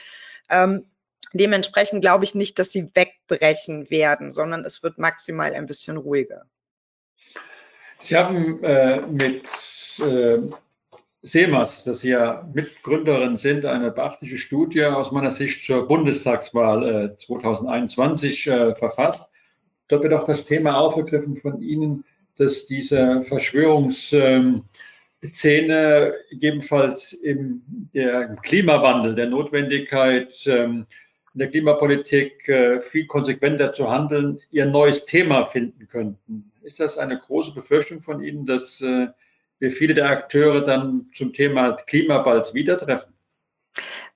Ähm, 0.51 0.85
dementsprechend 1.33 2.03
glaube 2.03 2.25
ich 2.25 2.35
nicht, 2.35 2.59
dass 2.59 2.71
sie 2.71 2.91
wegbrechen 2.93 3.89
werden, 3.89 4.31
sondern 4.31 4.67
es 4.67 4.83
wird 4.83 4.99
maximal 4.99 5.55
ein 5.55 5.65
bisschen 5.65 5.97
ruhiger. 5.97 6.45
Sie 8.03 8.17
haben 8.17 8.63
äh, 8.65 9.01
mit 9.01 9.49
äh, 10.01 10.41
SEMAS, 11.23 11.85
das 11.85 12.01
Sie 12.01 12.11
ja 12.11 12.49
Mitgründerin 12.53 13.37
sind, 13.37 13.65
eine 13.65 13.93
beachtliche 13.93 14.39
Studie 14.39 14.85
aus 14.85 15.13
meiner 15.13 15.31
Sicht 15.31 15.65
zur 15.65 15.87
Bundestagswahl 15.87 17.13
äh, 17.13 17.17
2021 17.17 18.47
äh, 18.49 18.75
verfasst. 18.75 19.31
Dort 19.89 20.03
wird 20.03 20.15
auch 20.15 20.25
das 20.25 20.45
Thema 20.45 20.79
aufgegriffen 20.79 21.37
von 21.37 21.63
Ihnen, 21.63 22.05
dass 22.37 22.67
diese 22.67 23.21
Verschwörungs- 23.23 24.17
ähm, 24.17 24.65
gegebenenfalls 25.23 27.13
im, 27.13 27.63
der, 27.95 28.29
im 28.29 28.43
Klimawandel, 28.43 29.15
der 29.15 29.29
Notwendigkeit, 29.29 30.35
ähm, 30.47 30.85
in 31.35 31.39
der 31.39 31.49
Klimapolitik 31.49 32.49
äh, 32.49 32.81
viel 32.81 33.07
konsequenter 33.07 33.73
zu 33.73 33.91
handeln, 33.91 34.41
ihr 34.51 34.67
neues 34.67 35.05
Thema 35.07 35.47
finden 35.47 35.87
könnten. 35.89 36.51
Ist 36.63 36.81
das 36.81 36.99
eine 36.99 37.19
große 37.19 37.55
Befürchtung 37.55 38.03
von 38.03 38.23
Ihnen, 38.23 38.45
dass 38.45 38.81
äh, 38.81 39.07
wir 39.63 39.71
viele 39.71 39.95
der 39.95 40.11
Akteure 40.11 40.61
dann 40.61 41.07
zum 41.15 41.33
Thema 41.33 41.73
Klima 41.87 42.19
bald 42.19 42.53
wieder 42.53 42.77
treffen? 42.77 43.15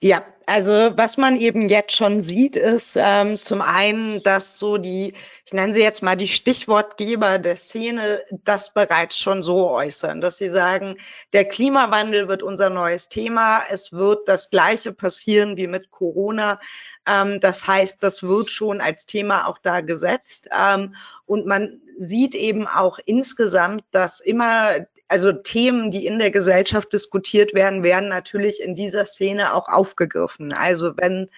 Ja, 0.00 0.24
also 0.44 0.70
was 0.96 1.16
man 1.16 1.36
eben 1.36 1.68
jetzt 1.68 1.96
schon 1.96 2.20
sieht, 2.20 2.56
ist 2.56 2.96
ähm, 2.96 3.38
zum 3.38 3.62
einen, 3.62 4.22
dass 4.24 4.58
so 4.58 4.76
die, 4.76 5.14
ich 5.44 5.52
nenne 5.52 5.72
sie 5.72 5.80
jetzt 5.80 6.02
mal 6.02 6.16
die 6.16 6.28
Stichwortgeber 6.28 7.38
der 7.38 7.56
Szene, 7.56 8.22
das 8.44 8.74
bereits 8.74 9.18
schon 9.18 9.42
so 9.42 9.70
äußern, 9.70 10.20
dass 10.20 10.36
sie 10.36 10.50
sagen, 10.50 10.96
der 11.32 11.46
Klimawandel 11.46 12.28
wird 12.28 12.42
unser 12.42 12.68
neues 12.68 13.08
Thema. 13.08 13.62
Es 13.70 13.92
wird 13.92 14.28
das 14.28 14.50
Gleiche 14.50 14.92
passieren 14.92 15.56
wie 15.56 15.68
mit 15.68 15.90
Corona. 15.90 16.60
Ähm, 17.06 17.40
das 17.40 17.66
heißt, 17.66 18.02
das 18.02 18.22
wird 18.22 18.50
schon 18.50 18.80
als 18.80 19.06
Thema 19.06 19.46
auch 19.46 19.58
da 19.58 19.80
gesetzt. 19.80 20.48
Ähm, 20.56 20.96
und 21.24 21.46
man 21.46 21.80
sieht 21.96 22.34
eben 22.34 22.66
auch 22.66 22.98
insgesamt, 23.06 23.84
dass 23.92 24.20
immer 24.20 24.86
also 25.08 25.32
Themen, 25.32 25.90
die 25.90 26.06
in 26.06 26.18
der 26.18 26.30
Gesellschaft 26.30 26.92
diskutiert 26.92 27.54
werden, 27.54 27.82
werden 27.82 28.08
natürlich 28.08 28.60
in 28.60 28.74
dieser 28.74 29.04
Szene 29.04 29.54
auch 29.54 29.68
aufgegriffen. 29.68 30.52
Also 30.52 30.96
wenn 30.96 31.30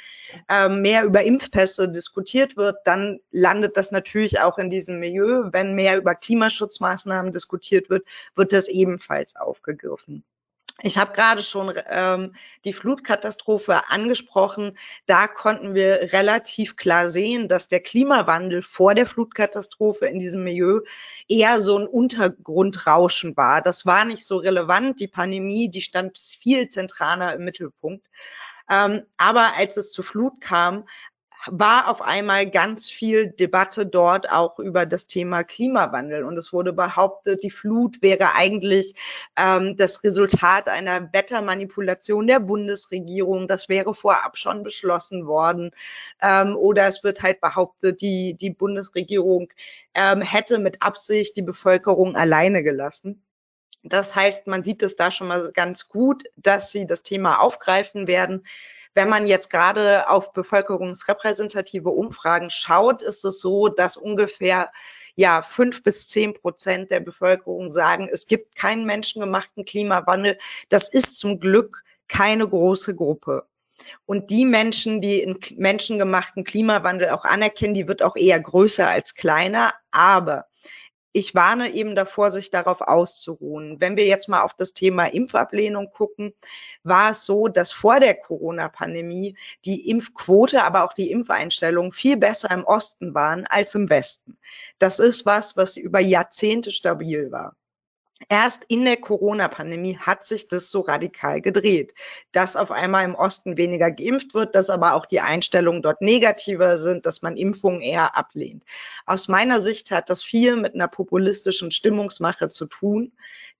ähm, 0.48 0.82
mehr 0.82 1.04
über 1.04 1.22
Impfpässe 1.22 1.88
diskutiert 1.88 2.56
wird, 2.56 2.76
dann 2.84 3.20
landet 3.30 3.76
das 3.76 3.90
natürlich 3.90 4.40
auch 4.40 4.58
in 4.58 4.70
diesem 4.70 5.00
Milieu. 5.00 5.50
Wenn 5.52 5.74
mehr 5.74 5.98
über 5.98 6.14
Klimaschutzmaßnahmen 6.14 7.32
diskutiert 7.32 7.90
wird, 7.90 8.06
wird 8.34 8.52
das 8.52 8.68
ebenfalls 8.68 9.36
aufgegriffen. 9.36 10.24
Ich 10.80 10.96
habe 10.96 11.12
gerade 11.12 11.42
schon 11.42 11.72
ähm, 11.88 12.36
die 12.64 12.72
Flutkatastrophe 12.72 13.90
angesprochen. 13.90 14.78
Da 15.06 15.26
konnten 15.26 15.74
wir 15.74 16.12
relativ 16.12 16.76
klar 16.76 17.08
sehen, 17.08 17.48
dass 17.48 17.66
der 17.66 17.80
Klimawandel 17.80 18.62
vor 18.62 18.94
der 18.94 19.06
Flutkatastrophe 19.06 20.06
in 20.06 20.20
diesem 20.20 20.44
Milieu 20.44 20.82
eher 21.26 21.60
so 21.60 21.76
ein 21.76 21.88
Untergrundrauschen 21.88 23.36
war. 23.36 23.60
Das 23.60 23.86
war 23.86 24.04
nicht 24.04 24.24
so 24.24 24.36
relevant. 24.36 25.00
Die 25.00 25.08
Pandemie, 25.08 25.68
die 25.68 25.82
stand 25.82 26.16
viel 26.16 26.68
zentraler 26.68 27.34
im 27.34 27.44
Mittelpunkt. 27.44 28.06
Ähm, 28.70 29.02
aber 29.16 29.56
als 29.56 29.78
es 29.78 29.90
zur 29.90 30.04
Flut 30.04 30.40
kam, 30.40 30.86
war 31.46 31.88
auf 31.88 32.02
einmal 32.02 32.50
ganz 32.50 32.90
viel 32.90 33.28
Debatte 33.28 33.86
dort 33.86 34.30
auch 34.30 34.58
über 34.58 34.86
das 34.86 35.06
Thema 35.06 35.44
Klimawandel. 35.44 36.24
Und 36.24 36.36
es 36.36 36.52
wurde 36.52 36.72
behauptet, 36.72 37.42
die 37.42 37.50
Flut 37.50 38.02
wäre 38.02 38.34
eigentlich 38.34 38.94
ähm, 39.36 39.76
das 39.76 40.02
Resultat 40.02 40.68
einer 40.68 41.12
Wettermanipulation 41.12 42.26
der 42.26 42.40
Bundesregierung. 42.40 43.46
Das 43.46 43.68
wäre 43.68 43.94
vorab 43.94 44.36
schon 44.36 44.62
beschlossen 44.62 45.26
worden. 45.26 45.70
Ähm, 46.20 46.56
oder 46.56 46.86
es 46.86 47.04
wird 47.04 47.22
halt 47.22 47.40
behauptet, 47.40 48.00
die, 48.00 48.34
die 48.34 48.50
Bundesregierung 48.50 49.48
ähm, 49.94 50.20
hätte 50.20 50.58
mit 50.58 50.82
Absicht 50.82 51.36
die 51.36 51.42
Bevölkerung 51.42 52.16
alleine 52.16 52.62
gelassen. 52.62 53.22
Das 53.84 54.16
heißt, 54.16 54.48
man 54.48 54.64
sieht 54.64 54.82
es 54.82 54.96
da 54.96 55.10
schon 55.10 55.28
mal 55.28 55.52
ganz 55.52 55.88
gut, 55.88 56.24
dass 56.36 56.72
sie 56.72 56.86
das 56.86 57.02
Thema 57.02 57.40
aufgreifen 57.40 58.08
werden. 58.08 58.44
Wenn 58.98 59.08
man 59.08 59.28
jetzt 59.28 59.48
gerade 59.48 60.10
auf 60.10 60.32
bevölkerungsrepräsentative 60.32 61.88
Umfragen 61.88 62.50
schaut, 62.50 63.00
ist 63.00 63.24
es 63.24 63.38
so, 63.38 63.68
dass 63.68 63.96
ungefähr 63.96 64.72
ja, 65.14 65.42
fünf 65.42 65.84
bis 65.84 66.08
zehn 66.08 66.34
Prozent 66.34 66.90
der 66.90 66.98
Bevölkerung 66.98 67.70
sagen, 67.70 68.08
es 68.10 68.26
gibt 68.26 68.56
keinen 68.56 68.86
menschengemachten 68.86 69.64
Klimawandel. 69.64 70.36
Das 70.68 70.88
ist 70.88 71.16
zum 71.16 71.38
Glück 71.38 71.84
keine 72.08 72.48
große 72.48 72.96
Gruppe. 72.96 73.46
Und 74.04 74.30
die 74.30 74.44
Menschen, 74.44 75.00
die 75.00 75.24
einen 75.24 75.38
menschengemachten 75.54 76.42
Klimawandel 76.42 77.10
auch 77.10 77.24
anerkennen, 77.24 77.74
die 77.74 77.86
wird 77.86 78.02
auch 78.02 78.16
eher 78.16 78.40
größer 78.40 78.88
als 78.88 79.14
kleiner. 79.14 79.74
Aber 79.92 80.46
ich 81.12 81.34
warne 81.34 81.72
eben 81.72 81.94
davor, 81.94 82.30
sich 82.30 82.50
darauf 82.50 82.80
auszuruhen. 82.80 83.80
Wenn 83.80 83.96
wir 83.96 84.04
jetzt 84.06 84.28
mal 84.28 84.42
auf 84.42 84.54
das 84.54 84.74
Thema 84.74 85.06
Impfablehnung 85.06 85.90
gucken, 85.90 86.34
war 86.82 87.12
es 87.12 87.24
so, 87.24 87.48
dass 87.48 87.72
vor 87.72 88.00
der 88.00 88.14
Corona-Pandemie 88.14 89.36
die 89.64 89.88
Impfquote, 89.88 90.62
aber 90.62 90.84
auch 90.84 90.92
die 90.92 91.10
Impfeinstellungen 91.10 91.92
viel 91.92 92.16
besser 92.16 92.50
im 92.50 92.64
Osten 92.64 93.14
waren 93.14 93.46
als 93.46 93.74
im 93.74 93.88
Westen. 93.88 94.38
Das 94.78 94.98
ist 94.98 95.26
was, 95.26 95.56
was 95.56 95.76
über 95.76 96.00
Jahrzehnte 96.00 96.72
stabil 96.72 97.32
war. 97.32 97.56
Erst 98.28 98.64
in 98.66 98.84
der 98.84 98.96
Corona-Pandemie 98.96 99.96
hat 99.96 100.24
sich 100.24 100.48
das 100.48 100.70
so 100.70 100.80
radikal 100.80 101.40
gedreht, 101.40 101.94
dass 102.32 102.56
auf 102.56 102.72
einmal 102.72 103.04
im 103.04 103.14
Osten 103.14 103.56
weniger 103.56 103.92
geimpft 103.92 104.34
wird, 104.34 104.56
dass 104.56 104.70
aber 104.70 104.94
auch 104.94 105.06
die 105.06 105.20
Einstellungen 105.20 105.82
dort 105.82 106.02
negativer 106.02 106.78
sind, 106.78 107.06
dass 107.06 107.22
man 107.22 107.36
Impfungen 107.36 107.80
eher 107.80 108.16
ablehnt. 108.16 108.64
Aus 109.06 109.28
meiner 109.28 109.60
Sicht 109.60 109.92
hat 109.92 110.10
das 110.10 110.24
viel 110.24 110.56
mit 110.56 110.74
einer 110.74 110.88
populistischen 110.88 111.70
Stimmungsmache 111.70 112.48
zu 112.48 112.66
tun, 112.66 113.12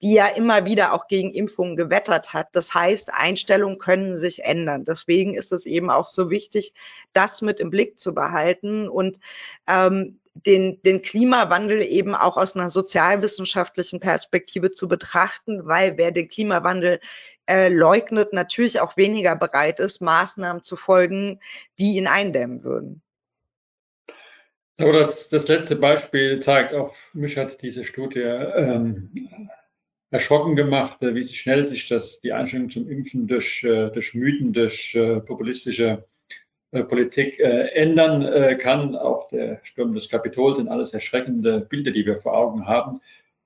die 0.03 0.15
ja 0.15 0.27
immer 0.27 0.65
wieder 0.65 0.93
auch 0.93 1.07
gegen 1.07 1.33
Impfungen 1.33 1.77
gewettert 1.77 2.33
hat. 2.33 2.49
Das 2.53 2.75
heißt, 2.75 3.13
Einstellungen 3.15 3.79
können 3.79 4.17
sich 4.17 4.45
ändern. 4.45 4.85
Deswegen 4.85 5.35
ist 5.35 5.53
es 5.53 5.67
eben 5.67 5.91
auch 5.91 6.09
so 6.09 6.31
wichtig, 6.31 6.75
das 7.13 7.43
mit 7.43 7.61
im 7.61 7.71
Blick 7.71 7.99
zu 7.99 8.13
behalten 8.13 8.89
und 8.89 9.21
ähm, 9.67 10.18
den, 10.35 10.81
den 10.83 11.03
Klimawandel 11.03 11.83
eben 11.83 12.15
auch 12.15 12.37
aus 12.37 12.55
einer 12.55 12.69
sozialwissenschaftlichen 12.69 14.01
Perspektive 14.01 14.71
zu 14.71 14.89
betrachten, 14.89 15.67
weil 15.67 15.97
wer 15.97 16.11
den 16.11 16.29
Klimawandel 16.29 17.01
äh, 17.49 17.69
leugnet, 17.69 18.33
natürlich 18.33 18.81
auch 18.81 18.97
weniger 18.97 19.35
bereit 19.35 19.81
ist, 19.81 20.01
Maßnahmen 20.01 20.63
zu 20.63 20.77
folgen, 20.77 21.41
die 21.79 21.97
ihn 21.97 22.07
eindämmen 22.07 22.63
würden. 22.63 23.03
Das, 24.77 25.29
das 25.29 25.49
letzte 25.49 25.75
Beispiel 25.75 26.39
zeigt 26.41 26.73
auch, 26.73 26.95
mich 27.13 27.37
hat 27.37 27.63
diese 27.63 27.85
Studie 27.85 28.21
ähm, 28.21 29.41
erschrocken 30.11 30.55
gemacht, 30.55 30.99
wie 31.01 31.25
schnell 31.25 31.67
sich 31.67 31.89
das, 31.89 32.21
die 32.21 32.33
Einstellung 32.33 32.71
zum 32.71 32.89
Impfen 32.89 33.27
durch, 33.27 33.65
äh, 33.65 33.91
durch 33.91 34.15
Mythen, 34.15 34.53
durch 34.53 34.95
äh, 34.95 35.21
populistische 35.21 35.85
äh, 35.89 36.03
Politik 36.71 37.41
äh, 37.41 37.69
ändern 37.69 38.23
äh, 38.23 38.57
kann. 38.57 38.95
Auch 38.95 39.29
der 39.31 39.61
Sturm 39.63 39.95
des 39.95 40.09
Kapitols 40.09 40.59
sind 40.59 40.69
alles 40.69 40.93
erschreckende 40.93 41.61
Bilder, 41.61 41.91
die 41.91 42.05
wir 42.05 42.19
vor 42.19 42.37
Augen 42.37 42.67
haben. 42.67 43.01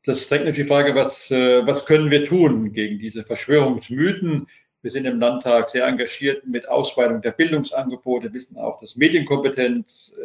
Das 0.05 0.29
drängt 0.29 0.45
natürlich 0.45 0.67
die 0.67 0.75
Frage, 0.75 0.97
was, 0.97 1.31
was 1.31 1.87
können 1.87 2.11
wir 2.11 2.25
tun 2.25 2.73
gegen 2.73 2.99
diese 2.99 3.23
Verschwörungsmythen? 3.23 4.49
Wir 4.81 4.91
sind 4.91 5.05
im 5.05 5.21
Landtag 5.21 5.71
sehr 5.71 5.87
engagiert 5.87 6.45
mit 6.45 6.69
Ausweitung 6.69 7.23
der 7.23 7.31
Bildungsangebote, 7.31 8.33
wissen 8.33 8.57
auch, 8.57 8.81
dass 8.81 8.97
Medienkompetenz 8.97 10.19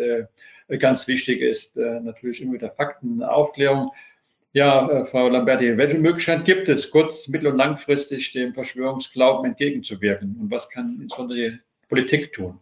ganz 0.80 1.08
wichtig 1.08 1.42
ist, 1.42 1.76
natürlich 1.76 2.42
immer 2.42 2.54
mit 2.54 2.64
der 2.64 2.72
Faktenaufklärung. 2.72 3.92
Ja, 4.52 5.06
Frau 5.06 5.30
Lamberti, 5.30 5.78
welche 5.78 6.00
Möglichkeit 6.00 6.46
gibt 6.46 6.70
es, 6.70 6.90
kurz-, 6.90 7.28
mittel- 7.28 7.52
und 7.52 7.58
langfristig 7.58 8.34
dem 8.34 8.56
Verschwörungsglauben 8.56 9.46
entgegenzuwirken? 9.46 10.38
Und 10.42 10.50
was 10.50 10.72
kann 10.72 10.98
insbesondere 11.00 11.38
die 11.38 11.60
Politik 11.88 12.34
tun? 12.34 12.60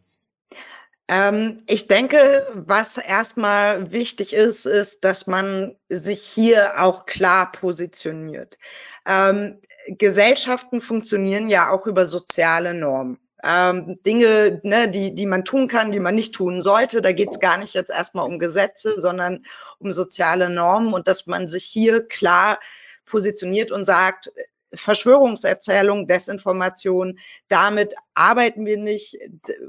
Ähm, 1.07 1.62
ich 1.67 1.88
denke, 1.88 2.47
was 2.53 2.97
erstmal 2.97 3.91
wichtig 3.91 4.33
ist, 4.33 4.65
ist, 4.65 5.03
dass 5.03 5.27
man 5.27 5.75
sich 5.89 6.21
hier 6.21 6.81
auch 6.81 7.05
klar 7.05 7.51
positioniert. 7.51 8.57
Ähm, 9.05 9.62
Gesellschaften 9.88 10.81
funktionieren 10.81 11.47
ja 11.47 11.69
auch 11.69 11.85
über 11.85 12.07
soziale 12.07 12.74
Normen. 12.74 13.19
Ähm, 13.43 14.00
Dinge, 14.03 14.59
ne, 14.63 14.89
die, 14.89 15.13
die 15.13 15.27
man 15.27 15.45
tun 15.45 15.67
kann, 15.67 15.91
die 15.91 16.00
man 16.00 16.15
nicht 16.15 16.33
tun 16.33 16.62
sollte. 16.62 17.03
Da 17.03 17.12
geht 17.12 17.29
es 17.29 17.39
gar 17.39 17.57
nicht 17.57 17.75
jetzt 17.75 17.91
erstmal 17.91 18.25
um 18.25 18.39
Gesetze, 18.39 19.00
sondern 19.00 19.45
um 19.77 19.93
soziale 19.93 20.50
Normen 20.50 20.93
und 20.93 21.07
dass 21.07 21.27
man 21.27 21.47
sich 21.47 21.65
hier 21.65 22.07
klar 22.07 22.59
positioniert 23.05 23.69
und 23.71 23.85
sagt, 23.85 24.31
Verschwörungserzählung, 24.77 26.08
Desinformation, 26.08 27.20
damit 27.48 27.96
arbeiten 28.13 28.65
wir 28.65 28.77
nicht, 28.77 29.17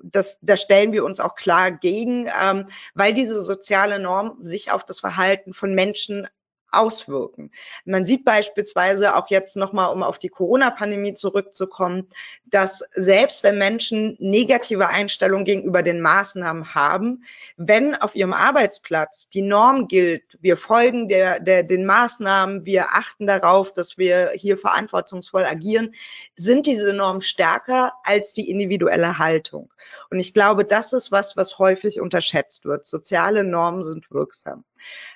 das, 0.02 0.38
da 0.40 0.56
stellen 0.56 0.92
wir 0.92 1.04
uns 1.04 1.20
auch 1.20 1.34
klar 1.34 1.70
gegen, 1.70 2.28
ähm, 2.40 2.68
weil 2.94 3.12
diese 3.12 3.40
soziale 3.42 3.98
Norm 3.98 4.36
sich 4.40 4.70
auf 4.70 4.84
das 4.84 5.00
Verhalten 5.00 5.52
von 5.52 5.74
Menschen 5.74 6.28
auswirken. 6.76 7.50
Man 7.84 8.04
sieht 8.04 8.24
beispielsweise 8.24 9.16
auch 9.16 9.28
jetzt 9.28 9.56
nochmal, 9.56 9.92
um 9.92 10.02
auf 10.02 10.18
die 10.18 10.28
Corona-Pandemie 10.28 11.14
zurückzukommen, 11.14 12.08
dass 12.46 12.84
selbst 12.94 13.42
wenn 13.42 13.58
Menschen 13.58 14.16
negative 14.20 14.88
Einstellungen 14.88 15.44
gegenüber 15.44 15.82
den 15.82 16.00
Maßnahmen 16.00 16.74
haben, 16.74 17.24
wenn 17.56 17.94
auf 17.94 18.14
ihrem 18.14 18.32
Arbeitsplatz 18.32 19.28
die 19.28 19.42
Norm 19.42 19.88
gilt, 19.88 20.38
wir 20.40 20.56
folgen 20.56 21.08
der, 21.08 21.40
der, 21.40 21.62
den 21.62 21.84
Maßnahmen, 21.86 22.64
wir 22.64 22.94
achten 22.94 23.26
darauf, 23.26 23.72
dass 23.72 23.98
wir 23.98 24.32
hier 24.34 24.56
verantwortungsvoll 24.56 25.44
agieren, 25.44 25.94
sind 26.36 26.66
diese 26.66 26.92
Normen 26.92 27.20
stärker 27.20 27.92
als 28.04 28.32
die 28.32 28.50
individuelle 28.50 29.18
Haltung. 29.18 29.72
Und 30.10 30.20
ich 30.20 30.34
glaube, 30.34 30.64
das 30.64 30.92
ist 30.92 31.10
was, 31.12 31.36
was 31.36 31.58
häufig 31.58 32.00
unterschätzt 32.00 32.64
wird. 32.64 32.86
Soziale 32.86 33.44
Normen 33.44 33.82
sind 33.82 34.10
wirksam. 34.10 34.64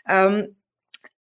Ähm, 0.08 0.56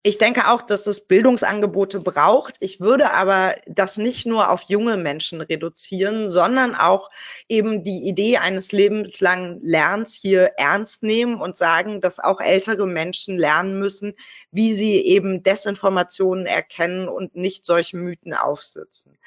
ich 0.05 0.19
denke 0.19 0.51
auch, 0.51 0.61
dass 0.61 0.85
es 0.85 1.07
Bildungsangebote 1.07 1.99
braucht. 1.99 2.57
Ich 2.59 2.79
würde 2.79 3.11
aber 3.11 3.55
das 3.65 3.97
nicht 3.97 4.27
nur 4.27 4.51
auf 4.51 4.61
junge 4.67 4.97
Menschen 4.97 5.41
reduzieren, 5.41 6.29
sondern 6.29 6.75
auch 6.75 7.09
eben 7.49 7.83
die 7.83 8.07
Idee 8.07 8.37
eines 8.37 8.71
lebenslangen 8.71 9.59
Lernens 9.63 10.13
hier 10.13 10.51
ernst 10.57 11.01
nehmen 11.01 11.41
und 11.41 11.55
sagen, 11.55 12.01
dass 12.01 12.19
auch 12.19 12.39
ältere 12.39 12.85
Menschen 12.85 13.35
lernen 13.35 13.79
müssen, 13.79 14.13
wie 14.51 14.73
sie 14.73 14.97
eben 14.97 15.41
Desinformationen 15.41 16.45
erkennen 16.45 17.09
und 17.09 17.35
nicht 17.35 17.65
solche 17.65 17.97
Mythen 17.97 18.35
aufsitzen. 18.35 19.17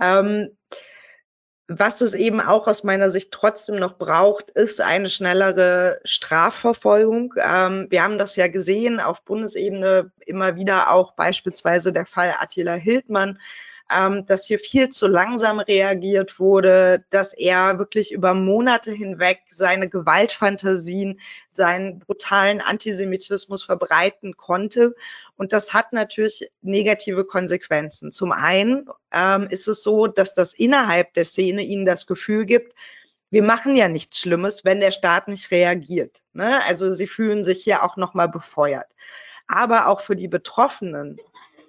Ähm, 0.00 0.56
was 1.78 2.00
es 2.00 2.14
eben 2.14 2.40
auch 2.40 2.66
aus 2.66 2.84
meiner 2.84 3.10
Sicht 3.10 3.30
trotzdem 3.32 3.76
noch 3.76 3.98
braucht, 3.98 4.50
ist 4.50 4.80
eine 4.80 5.10
schnellere 5.10 6.00
Strafverfolgung. 6.04 7.34
Ähm, 7.36 7.86
wir 7.90 8.02
haben 8.02 8.18
das 8.18 8.36
ja 8.36 8.48
gesehen 8.48 9.00
auf 9.00 9.24
Bundesebene 9.24 10.10
immer 10.26 10.56
wieder 10.56 10.90
auch 10.90 11.12
beispielsweise 11.12 11.92
der 11.92 12.06
Fall 12.06 12.34
Attila 12.38 12.74
Hildmann, 12.74 13.38
ähm, 13.94 14.26
dass 14.26 14.46
hier 14.46 14.58
viel 14.58 14.88
zu 14.88 15.06
langsam 15.06 15.60
reagiert 15.60 16.38
wurde, 16.38 17.04
dass 17.10 17.32
er 17.32 17.78
wirklich 17.78 18.12
über 18.12 18.34
Monate 18.34 18.92
hinweg 18.92 19.40
seine 19.50 19.88
Gewaltfantasien, 19.88 21.20
seinen 21.48 21.98
brutalen 21.98 22.60
Antisemitismus 22.60 23.62
verbreiten 23.62 24.36
konnte. 24.36 24.94
Und 25.36 25.52
das 25.52 25.74
hat 25.74 25.92
natürlich 25.92 26.50
negative 26.62 27.24
Konsequenzen. 27.24 28.12
Zum 28.12 28.32
einen 28.32 28.86
ähm, 29.12 29.46
ist 29.50 29.68
es 29.68 29.82
so, 29.82 30.06
dass 30.06 30.34
das 30.34 30.52
innerhalb 30.54 31.14
der 31.14 31.24
Szene 31.24 31.62
ihnen 31.62 31.84
das 31.84 32.06
Gefühl 32.06 32.46
gibt, 32.46 32.74
wir 33.32 33.42
machen 33.42 33.76
ja 33.76 33.88
nichts 33.88 34.18
Schlimmes, 34.18 34.62
wenn 34.62 34.80
der 34.80 34.90
Staat 34.90 35.26
nicht 35.26 35.50
reagiert. 35.50 36.22
Ne? 36.34 36.62
Also 36.66 36.92
sie 36.92 37.06
fühlen 37.06 37.42
sich 37.44 37.64
hier 37.64 37.82
auch 37.82 37.96
nochmal 37.96 38.28
befeuert. 38.28 38.94
Aber 39.46 39.88
auch 39.88 40.02
für 40.02 40.16
die 40.16 40.28
Betroffenen 40.28 41.18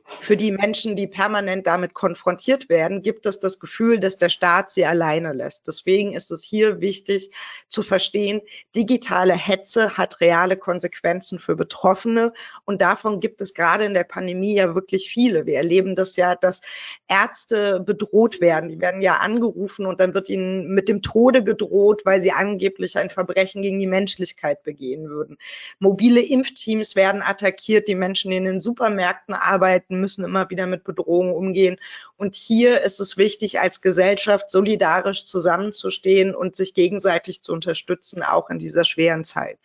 für 0.05 0.37
die 0.37 0.51
Menschen, 0.51 0.95
die 0.95 1.07
permanent 1.07 1.65
damit 1.65 1.93
konfrontiert 1.93 2.69
werden, 2.69 3.01
gibt 3.01 3.25
es 3.25 3.39
das 3.39 3.59
Gefühl, 3.59 3.99
dass 3.99 4.17
der 4.17 4.29
Staat 4.29 4.69
sie 4.69 4.85
alleine 4.85 5.33
lässt. 5.33 5.67
Deswegen 5.67 6.13
ist 6.13 6.31
es 6.31 6.43
hier 6.43 6.81
wichtig 6.81 7.31
zu 7.67 7.83
verstehen, 7.83 8.41
digitale 8.75 9.33
Hetze 9.33 9.97
hat 9.97 10.19
reale 10.21 10.57
Konsequenzen 10.57 11.39
für 11.39 11.55
Betroffene 11.55 12.33
und 12.65 12.81
davon 12.81 13.19
gibt 13.19 13.41
es 13.41 13.53
gerade 13.53 13.85
in 13.85 13.93
der 13.93 14.03
Pandemie 14.03 14.55
ja 14.55 14.75
wirklich 14.75 15.09
viele. 15.09 15.45
Wir 15.45 15.57
erleben 15.57 15.95
das 15.95 16.15
ja, 16.15 16.35
dass 16.35 16.61
Ärzte 17.07 17.79
bedroht 17.79 18.41
werden. 18.41 18.69
Die 18.69 18.81
werden 18.81 19.01
ja 19.01 19.17
angerufen 19.17 19.85
und 19.85 19.99
dann 19.99 20.13
wird 20.13 20.29
ihnen 20.29 20.73
mit 20.73 20.89
dem 20.89 21.01
Tode 21.01 21.43
gedroht, 21.43 22.01
weil 22.05 22.21
sie 22.21 22.31
angeblich 22.31 22.97
ein 22.97 23.09
Verbrechen 23.09 23.61
gegen 23.61 23.79
die 23.79 23.87
Menschlichkeit 23.87 24.63
begehen 24.63 25.09
würden. 25.09 25.37
Mobile 25.79 26.21
Impfteams 26.21 26.95
werden 26.95 27.21
attackiert, 27.21 27.87
die 27.87 27.95
Menschen, 27.95 28.31
die 28.31 28.37
in 28.37 28.45
den 28.45 28.61
Supermärkten 28.61 29.33
arbeiten, 29.33 29.92
müssen 29.99 30.23
immer 30.23 30.49
wieder 30.49 30.67
mit 30.67 30.83
Bedrohungen 30.83 31.33
umgehen. 31.33 31.77
Und 32.17 32.35
hier 32.35 32.81
ist 32.81 32.99
es 32.99 33.17
wichtig, 33.17 33.59
als 33.59 33.81
Gesellschaft 33.81 34.49
solidarisch 34.49 35.25
zusammenzustehen 35.25 36.35
und 36.35 36.55
sich 36.55 36.73
gegenseitig 36.73 37.41
zu 37.41 37.53
unterstützen, 37.53 38.23
auch 38.23 38.49
in 38.49 38.59
dieser 38.59 38.85
schweren 38.85 39.23
Zeit. 39.23 39.57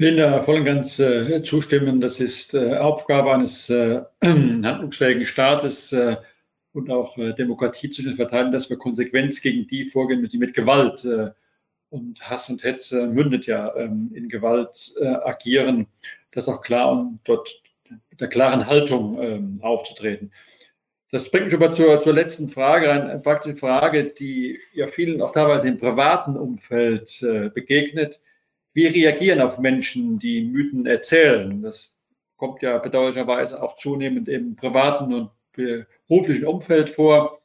Linda, 0.00 0.40
voll 0.42 0.60
und 0.60 0.64
ganz 0.64 1.00
äh, 1.00 1.42
zustimmen. 1.42 2.00
Das 2.00 2.20
ist 2.20 2.54
äh, 2.54 2.76
Aufgabe 2.76 3.32
eines 3.32 3.68
äh, 3.68 4.02
handlungsfähigen 4.22 5.26
Staates 5.26 5.92
äh, 5.92 6.18
und 6.72 6.88
auch 6.88 7.18
äh, 7.18 7.32
Demokratie 7.34 7.90
zu 7.90 8.02
verteidigen, 8.14 8.52
dass 8.52 8.70
wir 8.70 8.78
konsequent 8.78 9.42
gegen 9.42 9.66
die 9.66 9.84
vorgehen, 9.84 10.28
die 10.28 10.38
mit 10.38 10.54
Gewalt 10.54 11.04
äh, 11.04 11.30
und 11.90 12.30
Hass 12.30 12.48
und 12.48 12.62
Hetze 12.62 13.08
mündet 13.08 13.46
ja 13.46 13.74
ähm, 13.74 14.08
in 14.14 14.28
Gewalt 14.28 14.94
agieren. 15.24 15.88
Das 16.30 16.46
auch 16.46 16.60
klar 16.60 16.92
und 16.92 17.18
dort 17.24 17.60
mit 18.10 18.20
der 18.20 18.28
klaren 18.28 18.66
Haltung 18.66 19.20
ähm, 19.20 19.58
aufzutreten. 19.62 20.32
Das 21.10 21.30
bringt 21.30 21.46
mich 21.46 21.54
aber 21.54 21.72
zur, 21.72 22.02
zur 22.02 22.12
letzten 22.12 22.48
Frage, 22.48 22.90
eine 22.90 23.18
praktische 23.20 23.56
Frage, 23.56 24.04
die 24.04 24.60
ja 24.74 24.86
vielen 24.86 25.22
auch 25.22 25.32
teilweise 25.32 25.68
im 25.68 25.78
privaten 25.78 26.36
Umfeld 26.36 27.22
äh, 27.22 27.48
begegnet. 27.48 28.20
Wie 28.74 28.86
reagieren 28.86 29.40
auf 29.40 29.58
Menschen, 29.58 30.18
die 30.18 30.42
Mythen 30.42 30.86
erzählen? 30.86 31.62
Das 31.62 31.94
kommt 32.36 32.60
ja 32.62 32.76
bedauerlicherweise 32.78 33.62
auch 33.62 33.74
zunehmend 33.74 34.28
im 34.28 34.54
privaten 34.54 35.14
und 35.14 35.30
beruflichen 35.52 36.44
Umfeld 36.44 36.90
vor. 36.90 37.40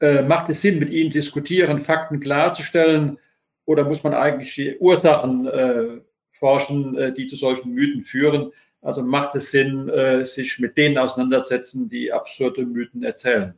Äh, 0.00 0.22
macht 0.22 0.50
es 0.50 0.60
Sinn, 0.60 0.78
mit 0.78 0.90
ihnen 0.90 1.10
diskutieren, 1.10 1.78
Fakten 1.78 2.20
klarzustellen? 2.20 3.18
Oder 3.64 3.84
muss 3.84 4.04
man 4.04 4.12
eigentlich 4.12 4.54
die 4.54 4.76
Ursachen 4.76 5.46
äh, 5.46 6.00
forschen, 6.30 6.96
äh, 6.98 7.14
die 7.14 7.26
zu 7.26 7.36
solchen 7.36 7.72
Mythen 7.72 8.02
führen? 8.02 8.52
Also 8.86 9.02
macht 9.02 9.34
es 9.34 9.50
Sinn, 9.50 9.88
äh, 9.88 10.24
sich 10.24 10.60
mit 10.60 10.76
denen 10.76 10.96
auseinandersetzen, 10.96 11.88
die 11.88 12.12
absurde 12.12 12.64
Mythen 12.64 13.02
erzählen. 13.02 13.54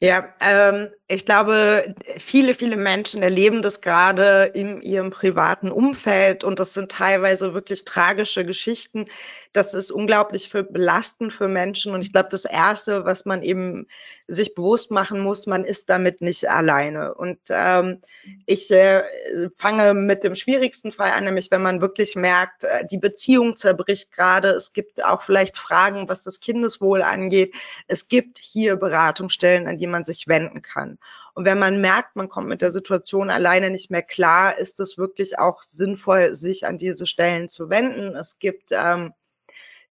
Ja, 0.00 0.34
ähm, 0.40 0.88
ich 1.10 1.24
glaube, 1.24 1.94
viele, 2.18 2.52
viele 2.52 2.76
Menschen 2.76 3.22
erleben 3.22 3.62
das 3.62 3.80
gerade 3.80 4.50
in 4.52 4.82
ihrem 4.82 5.10
privaten 5.10 5.70
Umfeld 5.70 6.44
und 6.44 6.58
das 6.58 6.74
sind 6.74 6.92
teilweise 6.92 7.54
wirklich 7.54 7.86
tragische 7.86 8.44
Geschichten. 8.44 9.06
Das 9.54 9.72
ist 9.72 9.90
unglaublich 9.90 10.50
für 10.50 10.62
belastend 10.62 11.32
für 11.32 11.48
Menschen 11.48 11.94
und 11.94 12.02
ich 12.02 12.12
glaube, 12.12 12.28
das 12.30 12.44
Erste, 12.44 13.06
was 13.06 13.24
man 13.24 13.42
eben 13.42 13.86
sich 14.26 14.54
bewusst 14.54 14.90
machen 14.90 15.20
muss, 15.20 15.46
man 15.46 15.64
ist 15.64 15.88
damit 15.88 16.20
nicht 16.20 16.50
alleine. 16.50 17.14
Und 17.14 17.38
ähm, 17.48 18.02
ich 18.44 18.70
äh, 18.70 19.02
fange 19.56 19.94
mit 19.94 20.22
dem 20.22 20.34
schwierigsten 20.34 20.92
Fall 20.92 21.12
an, 21.12 21.24
nämlich 21.24 21.50
wenn 21.50 21.62
man 21.62 21.80
wirklich 21.80 22.14
merkt, 22.14 22.64
äh, 22.64 22.84
die 22.84 22.98
Beziehung 22.98 23.56
zerbricht 23.56 24.12
gerade. 24.12 24.50
Es 24.50 24.74
gibt 24.74 25.02
auch 25.02 25.22
vielleicht 25.22 25.56
Fragen, 25.56 26.10
was 26.10 26.22
das 26.22 26.40
Kindeswohl 26.40 27.00
angeht. 27.00 27.54
Es 27.86 28.08
gibt 28.08 28.36
hier 28.36 28.76
Beratungsstellen, 28.76 29.66
an 29.66 29.78
die 29.78 29.86
man 29.86 30.04
sich 30.04 30.28
wenden 30.28 30.60
kann. 30.60 30.97
Und 31.38 31.44
wenn 31.44 31.60
man 31.60 31.80
merkt, 31.80 32.16
man 32.16 32.28
kommt 32.28 32.48
mit 32.48 32.62
der 32.62 32.72
Situation 32.72 33.30
alleine 33.30 33.70
nicht 33.70 33.92
mehr 33.92 34.02
klar, 34.02 34.58
ist 34.58 34.80
es 34.80 34.98
wirklich 34.98 35.38
auch 35.38 35.62
sinnvoll, 35.62 36.34
sich 36.34 36.66
an 36.66 36.78
diese 36.78 37.06
Stellen 37.06 37.48
zu 37.48 37.70
wenden. 37.70 38.16
Es 38.16 38.40
gibt 38.40 38.72
ähm, 38.72 39.12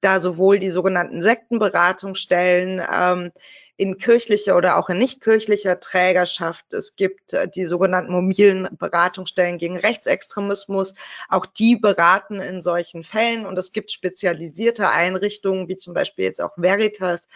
da 0.00 0.20
sowohl 0.20 0.58
die 0.58 0.72
sogenannten 0.72 1.20
Sektenberatungsstellen 1.20 2.82
ähm, 2.92 3.30
in 3.76 3.96
kirchlicher 3.96 4.56
oder 4.56 4.76
auch 4.76 4.88
in 4.88 4.98
nicht 4.98 5.20
kirchlicher 5.20 5.78
Trägerschaft. 5.78 6.72
Es 6.72 6.96
gibt 6.96 7.32
äh, 7.32 7.46
die 7.46 7.66
sogenannten 7.66 8.10
mobilen 8.10 8.66
Beratungsstellen 8.76 9.58
gegen 9.58 9.76
Rechtsextremismus. 9.76 10.96
Auch 11.28 11.46
die 11.46 11.76
beraten 11.76 12.40
in 12.40 12.60
solchen 12.60 13.04
Fällen. 13.04 13.46
Und 13.46 13.56
es 13.56 13.70
gibt 13.70 13.92
spezialisierte 13.92 14.88
Einrichtungen, 14.88 15.68
wie 15.68 15.76
zum 15.76 15.94
Beispiel 15.94 16.24
jetzt 16.24 16.40
auch 16.40 16.54
Veritas, 16.56 17.28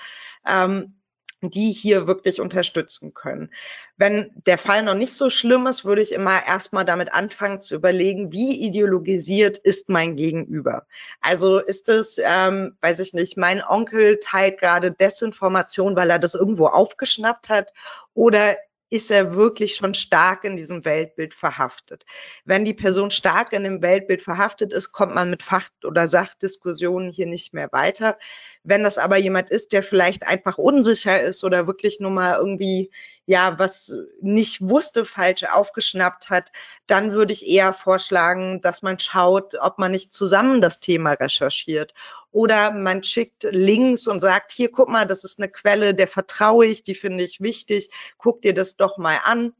ähm, 0.44 0.99
die 1.42 1.72
hier 1.72 2.07
wirklich 2.07 2.40
unterstützen 2.40 3.14
können. 3.14 3.50
Wenn 3.96 4.31
der 4.46 4.59
Fall 4.59 4.83
noch 4.83 4.94
nicht 4.94 5.14
so 5.14 5.31
schlimm 5.31 5.66
ist, 5.66 5.85
würde 5.85 6.03
ich 6.03 6.12
immer 6.12 6.46
erstmal 6.46 6.85
damit 6.85 7.12
anfangen 7.12 7.61
zu 7.61 7.74
überlegen, 7.74 8.33
wie 8.33 8.61
ideologisiert 8.61 9.59
ist 9.59 9.88
mein 9.88 10.16
Gegenüber. 10.16 10.87
Also 11.20 11.59
ist 11.59 11.88
es, 11.88 12.20
ähm, 12.22 12.76
weiß 12.81 13.00
ich 13.00 13.14
nicht, 13.14 13.37
mein 13.37 13.62
Onkel 13.62 14.18
teilt 14.20 14.59
gerade 14.59 14.92
Desinformation, 14.92 15.96
weil 15.96 16.11
er 16.11 16.18
das 16.18 16.35
irgendwo 16.35 16.66
aufgeschnappt 16.66 17.48
hat, 17.48 17.72
oder 18.14 18.57
ist 18.90 19.11
er 19.11 19.35
wirklich 19.35 19.76
schon 19.76 19.94
stark 19.94 20.44
in 20.44 20.57
diesem 20.57 20.85
Weltbild 20.85 21.33
verhaftet. 21.33 22.05
Wenn 22.44 22.64
die 22.64 22.74
Person 22.74 23.11
stark 23.11 23.53
in 23.53 23.62
dem 23.62 23.83
Weltbild 23.83 24.20
verhaftet 24.20 24.72
ist, 24.72 24.90
kommt 24.90 25.14
man 25.14 25.31
mit 25.31 25.44
Fach- 25.44 25.70
oder 25.85 26.09
Sachdiskussionen 26.09 27.11
hier 27.11 27.26
nicht 27.26 27.55
mehr 27.55 27.70
weiter. 27.72 28.18
Wenn 28.64 28.83
das 28.83 28.98
aber 28.98 29.16
jemand 29.16 29.50
ist, 29.50 29.72
der 29.72 29.85
vielleicht 29.85 30.26
einfach 30.26 30.59
unsicher 30.59 31.20
ist 31.20 31.44
oder 31.44 31.68
wirklich 31.68 32.00
nur 32.00 32.11
mal 32.11 32.37
irgendwie 32.37 32.90
ja, 33.30 33.60
was 33.60 33.94
nicht 34.20 34.60
wusste, 34.60 35.04
falsch 35.04 35.44
aufgeschnappt 35.44 36.30
hat, 36.30 36.50
dann 36.88 37.12
würde 37.12 37.32
ich 37.32 37.46
eher 37.46 37.72
vorschlagen, 37.72 38.60
dass 38.60 38.82
man 38.82 38.98
schaut, 38.98 39.54
ob 39.54 39.78
man 39.78 39.92
nicht 39.92 40.12
zusammen 40.12 40.60
das 40.60 40.80
Thema 40.80 41.12
recherchiert. 41.12 41.94
Oder 42.32 42.72
man 42.72 43.04
schickt 43.04 43.44
Links 43.44 44.08
und 44.08 44.18
sagt, 44.18 44.50
hier, 44.50 44.72
guck 44.72 44.88
mal, 44.88 45.06
das 45.06 45.22
ist 45.22 45.38
eine 45.38 45.48
Quelle, 45.48 45.94
der 45.94 46.08
vertraue 46.08 46.66
ich, 46.66 46.82
die 46.82 46.96
finde 46.96 47.22
ich 47.22 47.40
wichtig, 47.40 47.90
guck 48.18 48.42
dir 48.42 48.52
das 48.52 48.74
doch 48.74 48.98
mal 48.98 49.20
an 49.22 49.52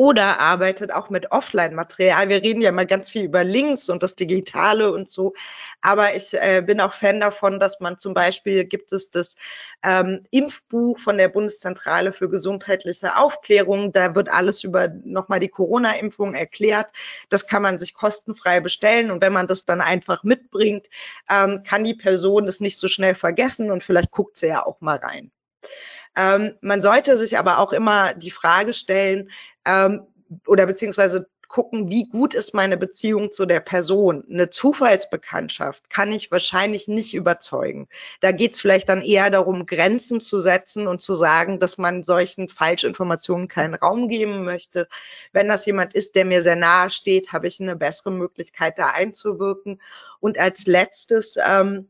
oder 0.00 0.40
arbeitet 0.40 0.94
auch 0.94 1.10
mit 1.10 1.30
Offline-Material. 1.30 2.30
Wir 2.30 2.42
reden 2.42 2.62
ja 2.62 2.72
mal 2.72 2.86
ganz 2.86 3.10
viel 3.10 3.24
über 3.24 3.44
Links 3.44 3.90
und 3.90 4.02
das 4.02 4.14
Digitale 4.16 4.90
und 4.92 5.10
so. 5.10 5.34
Aber 5.82 6.14
ich 6.14 6.32
äh, 6.32 6.62
bin 6.64 6.80
auch 6.80 6.94
Fan 6.94 7.20
davon, 7.20 7.60
dass 7.60 7.80
man 7.80 7.98
zum 7.98 8.14
Beispiel 8.14 8.64
gibt 8.64 8.94
es 8.94 9.10
das 9.10 9.36
ähm, 9.82 10.24
Impfbuch 10.30 10.98
von 10.98 11.18
der 11.18 11.28
Bundeszentrale 11.28 12.14
für 12.14 12.30
gesundheitliche 12.30 13.14
Aufklärung. 13.18 13.92
Da 13.92 14.14
wird 14.14 14.30
alles 14.30 14.64
über 14.64 14.88
nochmal 14.88 15.38
die 15.38 15.50
Corona-Impfung 15.50 16.32
erklärt. 16.32 16.92
Das 17.28 17.46
kann 17.46 17.60
man 17.60 17.78
sich 17.78 17.92
kostenfrei 17.92 18.60
bestellen. 18.60 19.10
Und 19.10 19.20
wenn 19.20 19.34
man 19.34 19.48
das 19.48 19.66
dann 19.66 19.82
einfach 19.82 20.24
mitbringt, 20.24 20.86
ähm, 21.28 21.62
kann 21.62 21.84
die 21.84 21.92
Person 21.92 22.46
das 22.46 22.60
nicht 22.60 22.78
so 22.78 22.88
schnell 22.88 23.14
vergessen 23.14 23.70
und 23.70 23.82
vielleicht 23.82 24.12
guckt 24.12 24.38
sie 24.38 24.46
ja 24.46 24.64
auch 24.64 24.80
mal 24.80 24.96
rein. 24.96 25.30
Ähm, 26.16 26.54
man 26.60 26.80
sollte 26.80 27.16
sich 27.16 27.38
aber 27.38 27.58
auch 27.58 27.72
immer 27.72 28.14
die 28.14 28.30
Frage 28.30 28.72
stellen 28.72 29.30
ähm, 29.64 30.06
oder 30.46 30.66
beziehungsweise 30.66 31.28
gucken, 31.50 31.90
wie 31.90 32.08
gut 32.08 32.32
ist 32.32 32.54
meine 32.54 32.76
Beziehung 32.76 33.32
zu 33.32 33.44
der 33.44 33.58
Person. 33.58 34.24
Eine 34.30 34.50
Zufallsbekanntschaft 34.50 35.90
kann 35.90 36.12
ich 36.12 36.30
wahrscheinlich 36.30 36.86
nicht 36.86 37.12
überzeugen. 37.12 37.88
Da 38.20 38.30
geht 38.30 38.54
es 38.54 38.60
vielleicht 38.60 38.88
dann 38.88 39.02
eher 39.02 39.30
darum, 39.30 39.66
Grenzen 39.66 40.20
zu 40.20 40.38
setzen 40.38 40.86
und 40.86 41.00
zu 41.00 41.14
sagen, 41.14 41.58
dass 41.58 41.76
man 41.76 42.04
solchen 42.04 42.48
Falschinformationen 42.48 43.48
keinen 43.48 43.74
Raum 43.74 44.06
geben 44.06 44.44
möchte. 44.44 44.88
Wenn 45.32 45.48
das 45.48 45.66
jemand 45.66 45.92
ist, 45.92 46.14
der 46.14 46.24
mir 46.24 46.40
sehr 46.40 46.56
nahe 46.56 46.88
steht, 46.88 47.32
habe 47.32 47.48
ich 47.48 47.60
eine 47.60 47.74
bessere 47.74 48.12
Möglichkeit, 48.12 48.78
da 48.78 48.90
einzuwirken. 48.90 49.82
Und 50.20 50.38
als 50.38 50.66
letztes 50.66 51.36
ähm, 51.44 51.88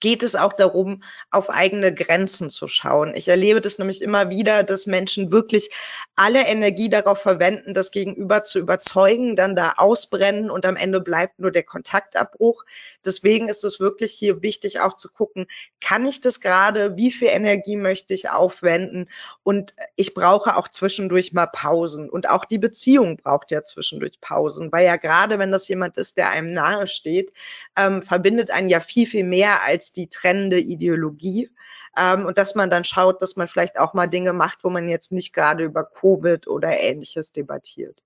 geht 0.00 0.22
es 0.22 0.34
auch 0.34 0.54
darum, 0.54 1.02
auf 1.30 1.50
eigene 1.50 1.92
Grenzen 1.92 2.48
zu 2.48 2.68
schauen. 2.68 3.14
Ich 3.14 3.28
erlebe 3.28 3.60
das 3.60 3.78
nämlich 3.78 4.00
immer 4.00 4.30
wieder, 4.30 4.62
dass 4.62 4.86
Menschen 4.86 5.30
wirklich 5.30 5.70
alle 6.16 6.46
Energie 6.46 6.88
darauf 6.88 7.20
verwenden, 7.20 7.74
das 7.74 7.90
Gegenüber 7.90 8.42
zu 8.42 8.58
überzeugen, 8.58 9.36
dann 9.36 9.54
da 9.54 9.74
ausbrennen 9.76 10.50
und 10.50 10.64
am 10.64 10.76
Ende 10.76 11.00
bleibt 11.00 11.38
nur 11.38 11.50
der 11.50 11.64
Kontaktabbruch. 11.64 12.64
Deswegen 13.04 13.48
ist 13.48 13.62
es 13.62 13.78
wirklich 13.78 14.12
hier 14.12 14.42
wichtig 14.42 14.80
auch 14.80 14.96
zu 14.96 15.12
gucken, 15.12 15.46
kann 15.80 16.06
ich 16.06 16.20
das 16.20 16.40
gerade, 16.40 16.96
wie 16.96 17.12
viel 17.12 17.28
Energie 17.28 17.76
möchte 17.76 18.14
ich 18.14 18.30
aufwenden 18.30 19.10
und 19.42 19.74
ich 19.96 20.14
brauche 20.14 20.56
auch 20.56 20.68
zwischendurch 20.68 21.34
mal 21.34 21.46
Pausen 21.46 22.08
und 22.08 22.30
auch 22.30 22.46
die 22.46 22.58
Beziehung 22.58 23.18
braucht 23.18 23.50
ja 23.50 23.64
zwischendurch 23.64 24.20
Pausen, 24.20 24.72
weil 24.72 24.86
ja 24.86 24.96
gerade 24.96 25.38
wenn 25.38 25.50
das 25.50 25.68
jemand 25.68 25.98
ist, 25.98 26.16
der 26.16 26.30
einem 26.30 26.54
nahe 26.54 26.86
steht, 26.86 27.32
ähm, 27.76 28.00
verbindet 28.00 28.50
einen 28.50 28.70
ja 28.70 28.80
viel, 28.80 29.06
viel 29.06 29.24
mehr 29.24 29.62
als 29.62 29.73
als 29.74 29.90
die 29.92 30.08
trennende 30.08 30.60
Ideologie. 30.60 31.50
Ähm, 31.96 32.26
und 32.26 32.38
dass 32.38 32.54
man 32.54 32.70
dann 32.70 32.84
schaut, 32.84 33.20
dass 33.22 33.34
man 33.36 33.48
vielleicht 33.48 33.78
auch 33.78 33.92
mal 33.92 34.06
Dinge 34.06 34.32
macht, 34.32 34.62
wo 34.62 34.70
man 34.70 34.88
jetzt 34.88 35.10
nicht 35.10 35.32
gerade 35.32 35.64
über 35.64 35.84
Covid 35.84 36.46
oder 36.46 36.78
ähnliches 36.78 37.32
debattiert. 37.32 38.00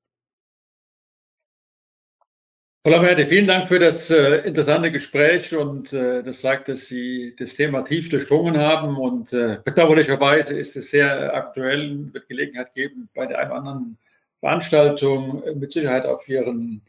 Frau 2.84 2.92
Lamerte, 2.92 3.26
vielen 3.26 3.46
Dank 3.46 3.68
für 3.68 3.78
das 3.78 4.08
äh, 4.08 4.46
interessante 4.46 4.90
Gespräch 4.90 5.54
und 5.54 5.92
äh, 5.92 6.22
das 6.22 6.40
sagt, 6.40 6.68
dass 6.68 6.86
Sie 6.86 7.34
das 7.38 7.54
Thema 7.54 7.82
tief 7.82 8.08
durchdrungen 8.08 8.56
haben 8.56 8.96
und 8.96 9.32
äh, 9.34 9.58
bedauerlicherweise 9.62 10.58
ist 10.58 10.76
es 10.76 10.90
sehr 10.90 11.34
aktuell, 11.34 12.12
wird 12.14 12.28
Gelegenheit 12.28 12.72
geben, 12.74 13.10
bei 13.14 13.26
der 13.26 13.40
einen 13.40 13.50
oder 13.50 13.58
anderen 13.58 13.98
Veranstaltung 14.40 15.42
mit 15.58 15.72
Sicherheit 15.72 16.06
auf 16.06 16.26
Ihren 16.28 16.80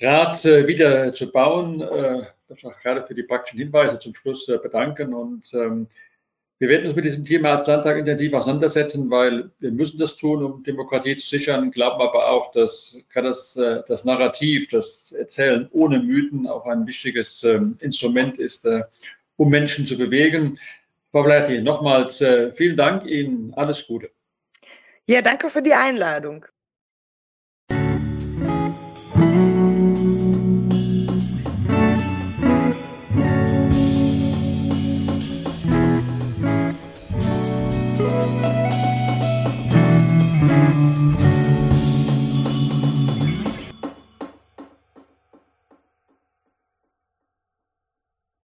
Rat 0.00 0.44
äh, 0.46 0.66
wieder 0.66 1.12
zu 1.12 1.30
bauen. 1.30 1.80
Das 2.50 2.64
auch 2.64 2.80
gerade 2.80 3.06
für 3.06 3.14
die 3.14 3.22
praktischen 3.22 3.60
Hinweise 3.60 4.00
zum 4.00 4.12
Schluss 4.12 4.48
äh, 4.48 4.58
bedanken. 4.58 5.14
Und 5.14 5.54
ähm, 5.54 5.86
wir 6.58 6.68
werden 6.68 6.84
uns 6.84 6.96
mit 6.96 7.04
diesem 7.04 7.24
Thema 7.24 7.52
als 7.52 7.68
Landtag 7.68 7.96
intensiv 7.96 8.34
auseinandersetzen, 8.34 9.08
weil 9.08 9.50
wir 9.60 9.70
müssen 9.70 9.98
das 9.98 10.16
tun, 10.16 10.42
um 10.42 10.64
Demokratie 10.64 11.16
zu 11.16 11.28
sichern, 11.28 11.70
glauben 11.70 12.02
aber 12.02 12.28
auch, 12.28 12.50
dass 12.50 12.98
gerade 13.08 13.28
das, 13.28 13.56
äh, 13.56 13.82
das 13.86 14.04
Narrativ, 14.04 14.66
das 14.66 15.12
Erzählen 15.12 15.68
ohne 15.70 16.00
Mythen 16.00 16.48
auch 16.48 16.66
ein 16.66 16.88
wichtiges 16.88 17.44
ähm, 17.44 17.78
Instrument 17.78 18.36
ist, 18.36 18.64
äh, 18.66 18.82
um 19.36 19.48
Menschen 19.48 19.86
zu 19.86 19.96
bewegen. 19.96 20.58
Frau 21.12 21.22
Vlati, 21.22 21.62
nochmals 21.62 22.20
äh, 22.20 22.50
vielen 22.50 22.76
Dank 22.76 23.06
Ihnen, 23.06 23.54
alles 23.54 23.86
Gute. 23.86 24.10
Ja, 25.08 25.22
danke 25.22 25.50
für 25.50 25.62
die 25.62 25.74
Einladung. 25.74 26.46